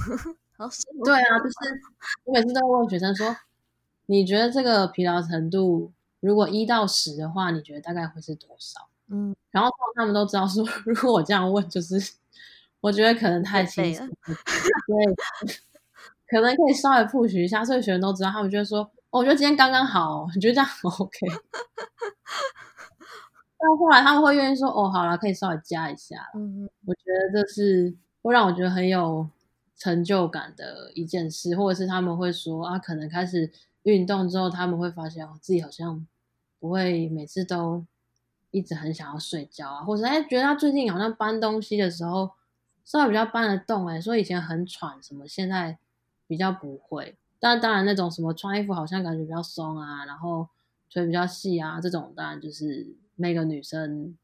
[1.05, 1.57] 对啊，就是
[2.25, 3.37] 我每次都会问学生说
[4.07, 11.97] ：“你觉得这个疲劳程度，如果一到十的话，你觉得大概会是多少？”嗯，然后他们都知道说， 如果我这样问，就是
[12.81, 15.15] 我觉得可能太轻松，对，
[16.29, 18.81] 可能可以稍微复习一下，所以学生都知道，他们就会说
[19.11, 21.27] ：“哦，我觉得今天刚刚好，你觉得这样 OK？”
[23.59, 29.29] 到后来他们会愿意说：“哦，好了，可以稍微加一下。”嗯，我觉得这是会让我觉得很有。
[29.77, 33.51] 成就感的一件事，或者是他们会说啊，可能开始
[33.83, 36.07] 运动之后，他们会发现，自己好像
[36.59, 37.85] 不会每次都
[38.51, 42.31] 一直很想要睡觉啊，或者哎，觉得他最近好像搬东西的时候
[42.85, 45.79] 稍微比较搬得动哎，说以前很喘什么，现在
[46.27, 47.17] 比较不会。
[47.39, 50.49] 但当然那种什么穿衣服好像感觉比较松啊，然后
[50.91, 54.17] 腿比较细啊，这种当然就是每个女生。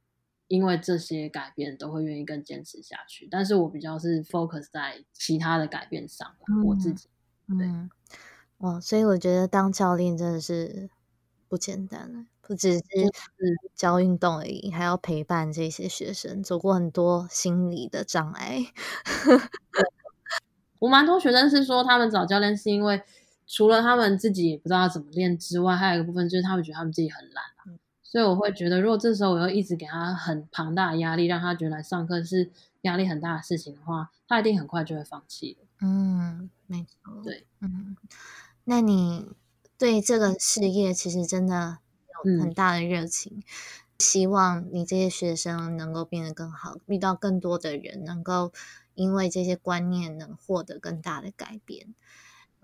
[0.53, 6.31] 因为这些改变都会愿意更坚持下去，但是我比较是 focus 在其他的改变上，
[6.67, 7.09] 我自己。
[7.49, 7.89] 嗯，
[8.59, 10.91] 哦，所以我觉得当教练真的是
[11.49, 12.83] 不简单，不只是
[13.75, 18.67] 教运动而已，还要陪伴这些学生走过很多心理的障碍。
[20.81, 23.03] 我蛮多学生是说，他们找教练是因为
[23.47, 27.43] 除了他们自己也不知道怎么练之外，还有一个部分就是他们觉得他们自己很懒。
[28.13, 32.51] 所以我会觉得，如果这时候我又一直给他很庞大的压力，让他觉得来上课是
[32.83, 35.67] 压力很大的事情的话，他一定很快就会放弃了。
[35.81, 37.23] 嗯，没错。
[37.25, 37.97] 对，嗯，
[38.65, 39.31] 那你
[39.79, 41.79] 对这个事业其实真的
[42.27, 43.43] 有很大的热情，
[43.99, 48.53] 希望你这些学生能够变得更好，遇到更多的人，能够
[48.95, 51.95] 因为这些观念能获得更大的改变。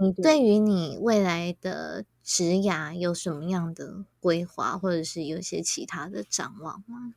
[0.00, 7.14] 你对于你未来的职涯有什么样的规划，或者是有一些其他的展望吗？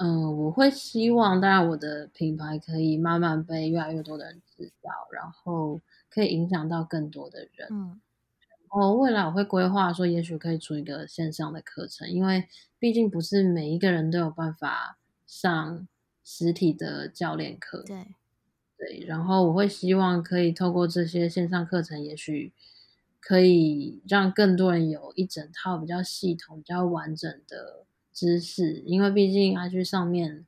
[0.00, 7.68] 嗯，我会希望，当然我的品牌可以慢慢被越来越多的人知道，然后可以影响到更多的人。
[7.68, 8.00] 嗯，
[8.70, 12.46] 然后未来我会规划说，也许可以出一个线上的课程，因为
[12.78, 15.88] 毕竟不是每一个人都有办法上
[16.24, 17.84] 实体的教练课。
[17.84, 18.17] 对。
[18.78, 22.52] 对，然后我会希望可以透过这些线上课程，也许
[23.20, 30.46] 可以让更多人有一整套比较系统、比较完整的知识，因为毕竟 IG 上面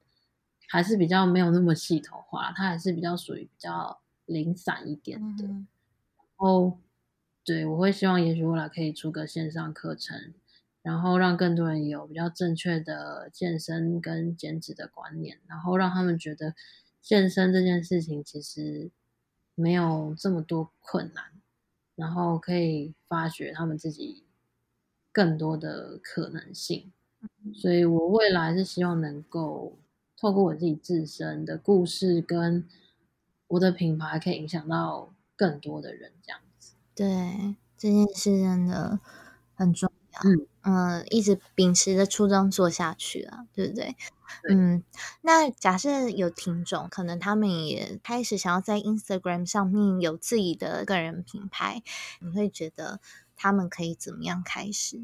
[0.68, 5.44] 还是比较没有那么系统化，它还是比较属于比较零散一点的。
[5.44, 5.64] 然
[6.36, 6.78] 后，
[7.44, 10.32] 对我会希望，也许未来可以出个线上课程，
[10.82, 16.54] 然后让更多人有比较正确的健身跟减脂的观念，然后让他们觉得。
[17.01, 18.90] 健身这件事情其实
[19.55, 21.24] 没有这么多困难，
[21.96, 24.24] 然后可以发掘他们自己
[25.12, 26.92] 更多的可能性，
[27.55, 29.78] 所以我未来是希望能够
[30.16, 32.68] 透过我自己自身的故事跟
[33.48, 36.74] 我的品牌，可以影响到更多的人，这样子。
[36.94, 39.01] 对，这件事真的
[39.55, 40.20] 很重要。
[40.22, 43.96] 嗯嗯，一直秉持着初衷做下去啊，对不对？
[44.48, 44.82] 嗯，
[45.22, 51.82] 那假设有听众，可能他们也开始想要在 Instagram 上面有自己的个人品牌，
[52.20, 53.00] 你会觉得
[53.36, 55.00] 他们可以怎么样开始？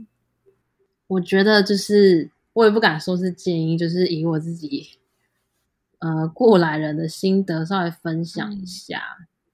[1.08, 4.98] 我觉得就是我也不敢说是建议，就是以我自己
[5.98, 9.02] 呃过来人的心得稍微分享一下，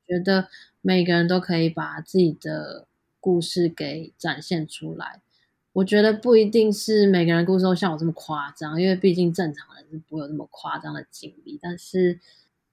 [0.07, 0.49] 觉得
[0.81, 2.87] 每个人都可以把自己的
[3.19, 5.22] 故事给展现出来。
[5.73, 11.59] 我觉得不一定是每个人故事都像我这么夸张，因为毕竟正常人是不会有那么夸张的经历。
[11.63, 12.21] 但是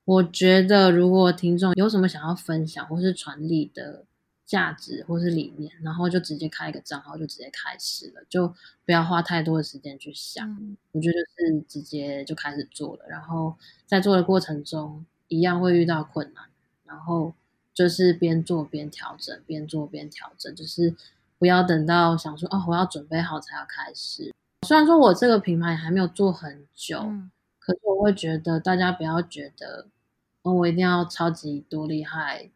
[0.03, 4.03] 我觉得，如果听众有什么想要分享或是传递的
[4.45, 8.53] 价值或是理念，然后就直接开一个账号就直接开始了，就
[8.85, 10.75] 不要花太多的时间去想。
[10.91, 16.43] 我觉得是直接就开始做了，然后在做的过程中一样会遇到困难，
[16.83, 17.33] 然后
[17.73, 20.93] 就是边做边调整，边做边调整，就是。
[21.39, 24.33] 不要等到想说哦，我要准备好才要开始。
[24.67, 26.99] 虽然说我这个品牌还没有做很久，
[27.57, 29.87] 可是我会觉得大家不要觉得
[30.41, 32.51] 哦，我一定要超级多厉害，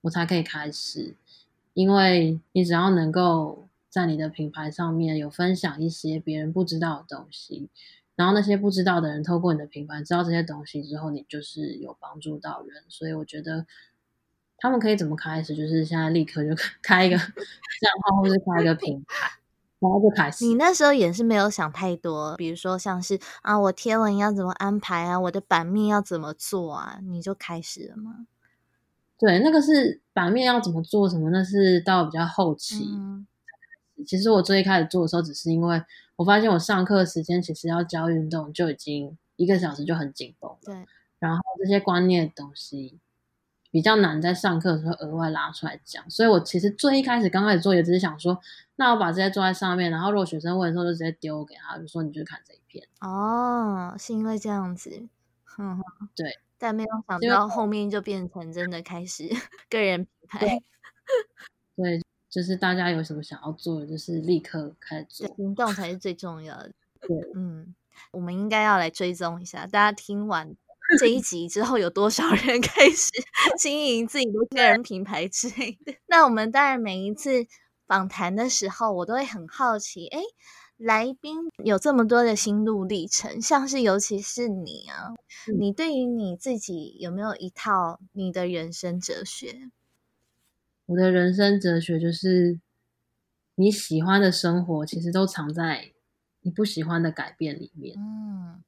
[0.00, 1.14] 我才可以开始。
[1.74, 7.68] 因为你只要能够在你的品牌上面有分享一些别人不知道的东西，
[8.16, 12.82] 然后那些不知道的人透过你的品牌知道这些东西之后，你就是有帮助到人。
[12.88, 13.66] 所以我觉得。
[14.62, 15.56] 他们可以怎么开始？
[15.56, 16.50] 就是现在立刻就
[16.80, 17.26] 开一个 账
[18.04, 19.28] 号，或是开一个品牌，
[19.80, 20.44] 然后就开始。
[20.44, 28.28] 你那时候也是没有想太多，比如说像是啊，我贴文要怎么安排啊，我的版面要怎么做啊，你就开始了吗？
[29.18, 32.88] 对，那个是版面要怎么做什么，那是到比较后期。
[34.06, 35.82] 其实我最一开始做的时候，只是因为
[36.16, 40.58] 我发现我上课时间其实要教运动就已经一个小时就很紧绷了。
[40.64, 40.86] 对，
[41.18, 43.00] 然后这些观念的东西。
[43.72, 48.38] 比较难在上课的时候额外拉出来讲，所以我其实最一开始刚开始做也只是想说，
[48.76, 52.86] 那我把这些做在上面，然后如果学生问的时候就直接丢给他，就说你就看这一篇。
[53.00, 54.90] 哦，是因为这样子，
[56.14, 59.26] 对，但没有想到后面就变成真的开始
[59.70, 60.60] 个人品牌。
[61.74, 66.70] 对，就是大家有什么想要做的，就是立刻开始做，行动才是最重要的。
[67.00, 67.74] 对，嗯，
[68.10, 70.54] 我们应该要来追踪一下，大家听完。
[70.98, 73.10] 这一集之后有多少人 开始
[73.58, 75.94] 经营自己的个人品牌之类的？
[76.06, 77.46] 那我们当然每一次
[77.86, 80.20] 访谈的时候，我都会很好奇，哎，
[80.76, 85.14] 来宾有这么多的心路历程，像是尤其是你啊，
[85.58, 89.70] 你对于你自己有没有一套你的人生哲学？
[90.86, 92.60] 我的人生哲学就是，
[93.54, 95.92] 你喜欢的生活其实都藏在
[96.40, 97.96] 你不喜欢的改变里面。
[97.98, 98.62] 嗯。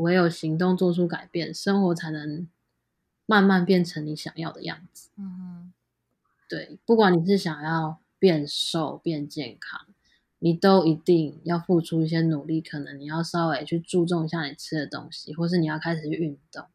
[0.00, 2.48] 唯有行动做出改变，生活才能
[3.26, 5.10] 慢慢变成你想要的样子。
[5.16, 5.72] 嗯，
[6.48, 9.86] 对，不管你是想要变瘦、变健康，
[10.38, 12.60] 你都一定要付出一些努力。
[12.60, 16.66] 可能你要稍微去注重一下你吃的东西，或是你要开始去运动。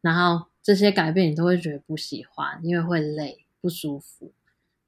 [0.00, 4.32] 然后这些改变你都会觉得不喜欢，因为会累、不舒服。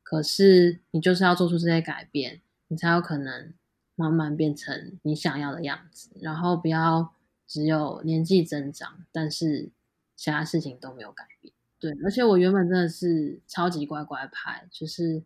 [0.03, 3.53] 可是你就是要做出这些改变，你才有可能
[3.95, 6.11] 慢慢变成你想要的样子。
[6.21, 7.13] 然后不要。
[7.51, 9.73] 只有年纪增长，但是
[10.15, 11.53] 其他事情都没有改变。
[11.81, 15.25] 对，而且我原本真的是超级乖乖牌，就是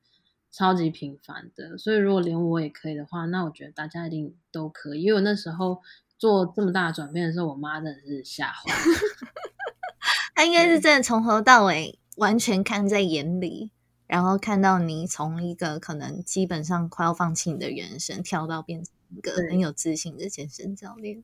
[0.50, 1.76] 超级平凡的。
[1.76, 5.02] 所以如果连我也可以的话，那我觉得大家一定都可以。
[5.02, 5.82] 因为我那时候
[6.16, 8.72] 做这么大的转变的时候，我妈真的是吓坏。
[10.34, 13.70] 她应该是真的从头到尾完全看在眼里，
[14.06, 21.22] 然后看到你从一个可能基本上快要放弃你的人生，跳到变成一个很有自信的健身教练。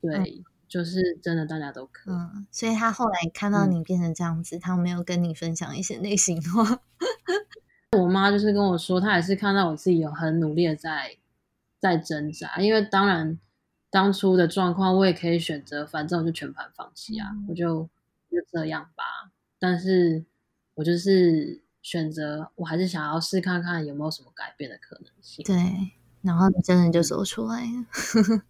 [0.00, 2.12] 对，就是真的，大家都可。
[2.12, 6.80] 嗯，所以他后来看到你变成这样子，他没有跟你分享一些内心话。
[7.96, 11.16] 我妈就是跟我说，她也是看到我自己有很努力的在
[11.80, 12.58] 在挣扎。
[12.58, 13.38] 因为当然
[13.90, 17.88] 当初的状况，我也可以选择，反正我就全盘放弃啊，我就
[18.30, 19.04] 就这样吧。
[19.58, 20.24] 但是
[20.74, 25.42] 我就是选择，我还是想要试看看有没有什么改变的可能性。
[25.46, 25.56] 对，
[26.20, 27.86] 然后你真的就走出来了。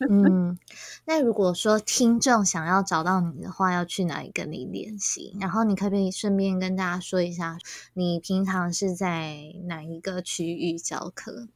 [0.08, 0.56] 嗯，
[1.04, 5.36] 那如果说听众想要找到你的话，要去哪里跟你联系？
[5.38, 7.58] 然后你可不可以顺便跟大家说一下，
[7.92, 11.48] 你平常是在哪一个区域教课？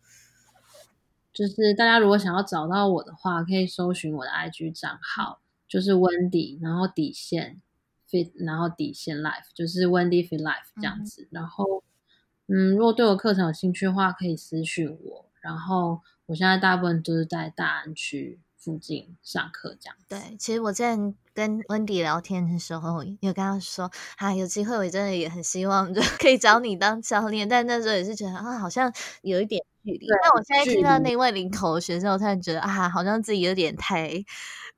[1.32, 7.62] 就是大家如果想要找到我的话，可以搜寻我的 IG 账号，就是 Wendy，然后底线
[8.10, 11.26] Fit，然后底线 Life，就是 Wendy Fit Life 这样子。
[11.30, 11.82] 然后，
[12.46, 15.30] 嗯，如果对我课程有兴趣的话，可以私讯我。
[15.40, 16.02] 然后。
[16.26, 19.96] 我现在大部分都是在大安区附近上课，这样。
[20.08, 20.96] 对，其实我在
[21.34, 30.06] 跟温迪聊天的时候，有跟他说，啊，有机会我真的也很希望就 可以找你当教练，但那时候也是觉得啊，好像有一点距离。
[30.22, 34.08] 但我现在听到那位领口的学生，我突然觉得啊，好像自己有点太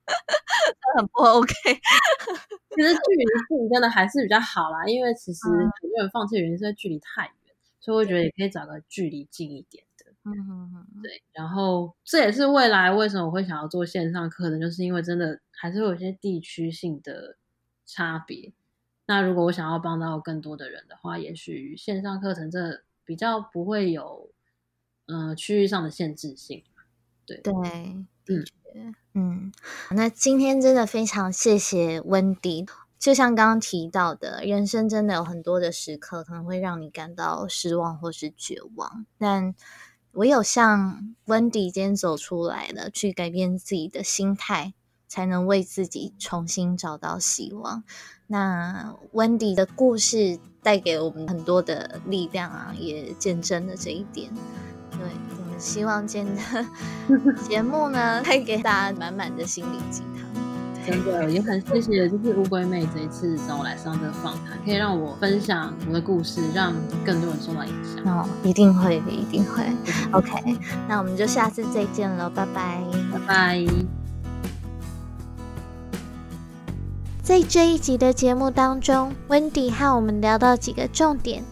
[0.99, 1.53] 很不 OK。
[2.75, 9.86] 其实距离近真的还是比较好啦，因为其实很多人放弃原因是距离太远，所以我觉得也可以找个距离近一点。
[10.27, 17.37] 嗯对，然后这也是未来为什么我会想要做线上课程，就是因为真的还是会有一些地区性的
[17.87, 18.53] 差别。
[19.07, 24.31] 那如果我想要帮到更多的人的话，也许线上课程这比较不会有
[25.07, 26.65] 呃区域上的限制性。
[27.25, 27.53] 对对，
[28.25, 28.53] 的确，
[29.15, 29.53] 嗯，
[29.93, 32.67] 那今天真的非常谢谢温迪。
[32.99, 39.55] 就像刚刚提到的，人生真的有很多的时刻，可能会让你感到失望或是绝望，但
[40.17, 44.73] 唯有像温迪今天走出来了，去改变自己的心态，
[45.07, 47.85] 才能为自己重新找到希望。
[48.27, 54.33] 那温迪的故事带给我们很多的力量啊，也见证了这一点。
[54.93, 56.67] 对我们希望今天
[57.09, 60.26] 的 节目呢，带给大家满满的心灵鸡汤。
[60.87, 66.73] 真的 也很谢谢，就是乌龟妹这一次找我来上这个访谈，可以让我分享我的故事，让
[67.05, 68.05] 更多人受到影响。
[68.05, 69.65] 哦，一定会的，一定会。
[70.13, 70.57] OK，
[70.89, 72.83] 那我们就下次再见了，拜拜，
[73.13, 73.67] 拜拜。
[77.23, 81.43] 在这一集的节目当中，温迪和我们聊到几个重点：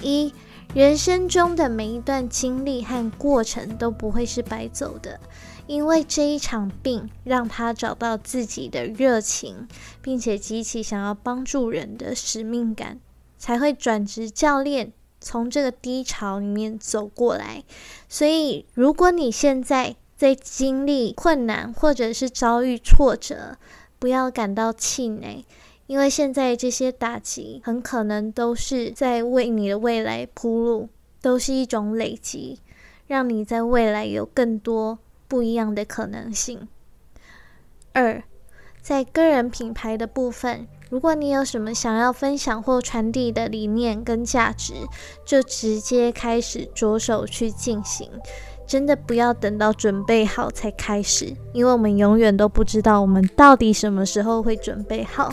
[0.00, 0.32] 一，
[0.74, 5.20] 人生中的每一段经历和过程都不会是白走的。
[5.68, 9.68] 因为这一场病，让他找到自己的热情，
[10.00, 12.98] 并且激起想要帮助人的使命感，
[13.36, 14.90] 才会转职教练，
[15.20, 17.62] 从这个低潮里面走过来。
[18.08, 23.58] 所以，如果你现在在经历困难或者是遭遇挫折，
[23.98, 25.44] 不要感到气馁，
[25.86, 30.88] 因为现在这些打击很可能都是在为你的未来铺路，
[31.20, 32.60] 都是一种累积，
[33.06, 34.98] 让你在未来有更多。
[35.28, 36.66] 不一样的可能性。
[37.92, 38.22] 二，
[38.80, 44.74] 在个人品牌的部分，如果你有什么想要分享或传递的理念跟价值，
[45.24, 48.10] 就直接开始着手去进行。
[48.66, 55.32] 真的不要等到准备好才开始，因为我们永远都不知道我们到底什么时候会准备好。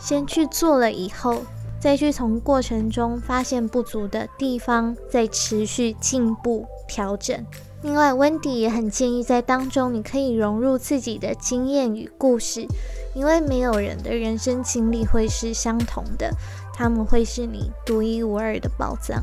[0.00, 1.44] 先去做了以后，
[1.80, 7.46] 再去从过程中发现不足的地方，再持续进步调整。
[7.84, 12.66] 另外，温迪也很建议在当中，你可以融入自己的经验与故事，
[13.14, 16.32] 因为没有人的人生经历会是相同的，
[16.72, 19.22] 他们会是你独一无二的宝藏。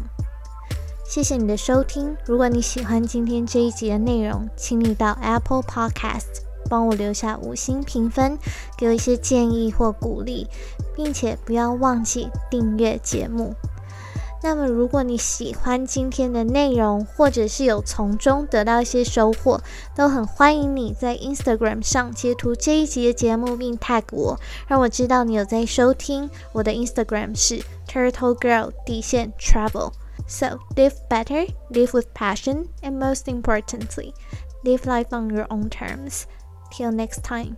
[1.03, 8.37] 谢谢你的收听，如果你喜欢今天这一集的内容，请你到 Apple Podcast 帮我留下五星评分，
[8.77, 10.45] 给我一些建议或鼓励，
[10.95, 13.55] 并且不要忘记订阅节目。
[14.43, 19.61] 那么，如果你喜欢今天的内容，或者是有从中得到一些收获，
[19.95, 26.29] 都很欢迎你在 Instagram 上截图这一集的节目，并 tag 我，让我知道你有在收听。
[26.53, 29.91] 我的 Instagram 是 Turtle Girl 底线 Travel。
[30.27, 34.13] So live better, live with passion, and most importantly,
[34.63, 36.23] live life on your own terms.
[36.71, 37.57] Till next time.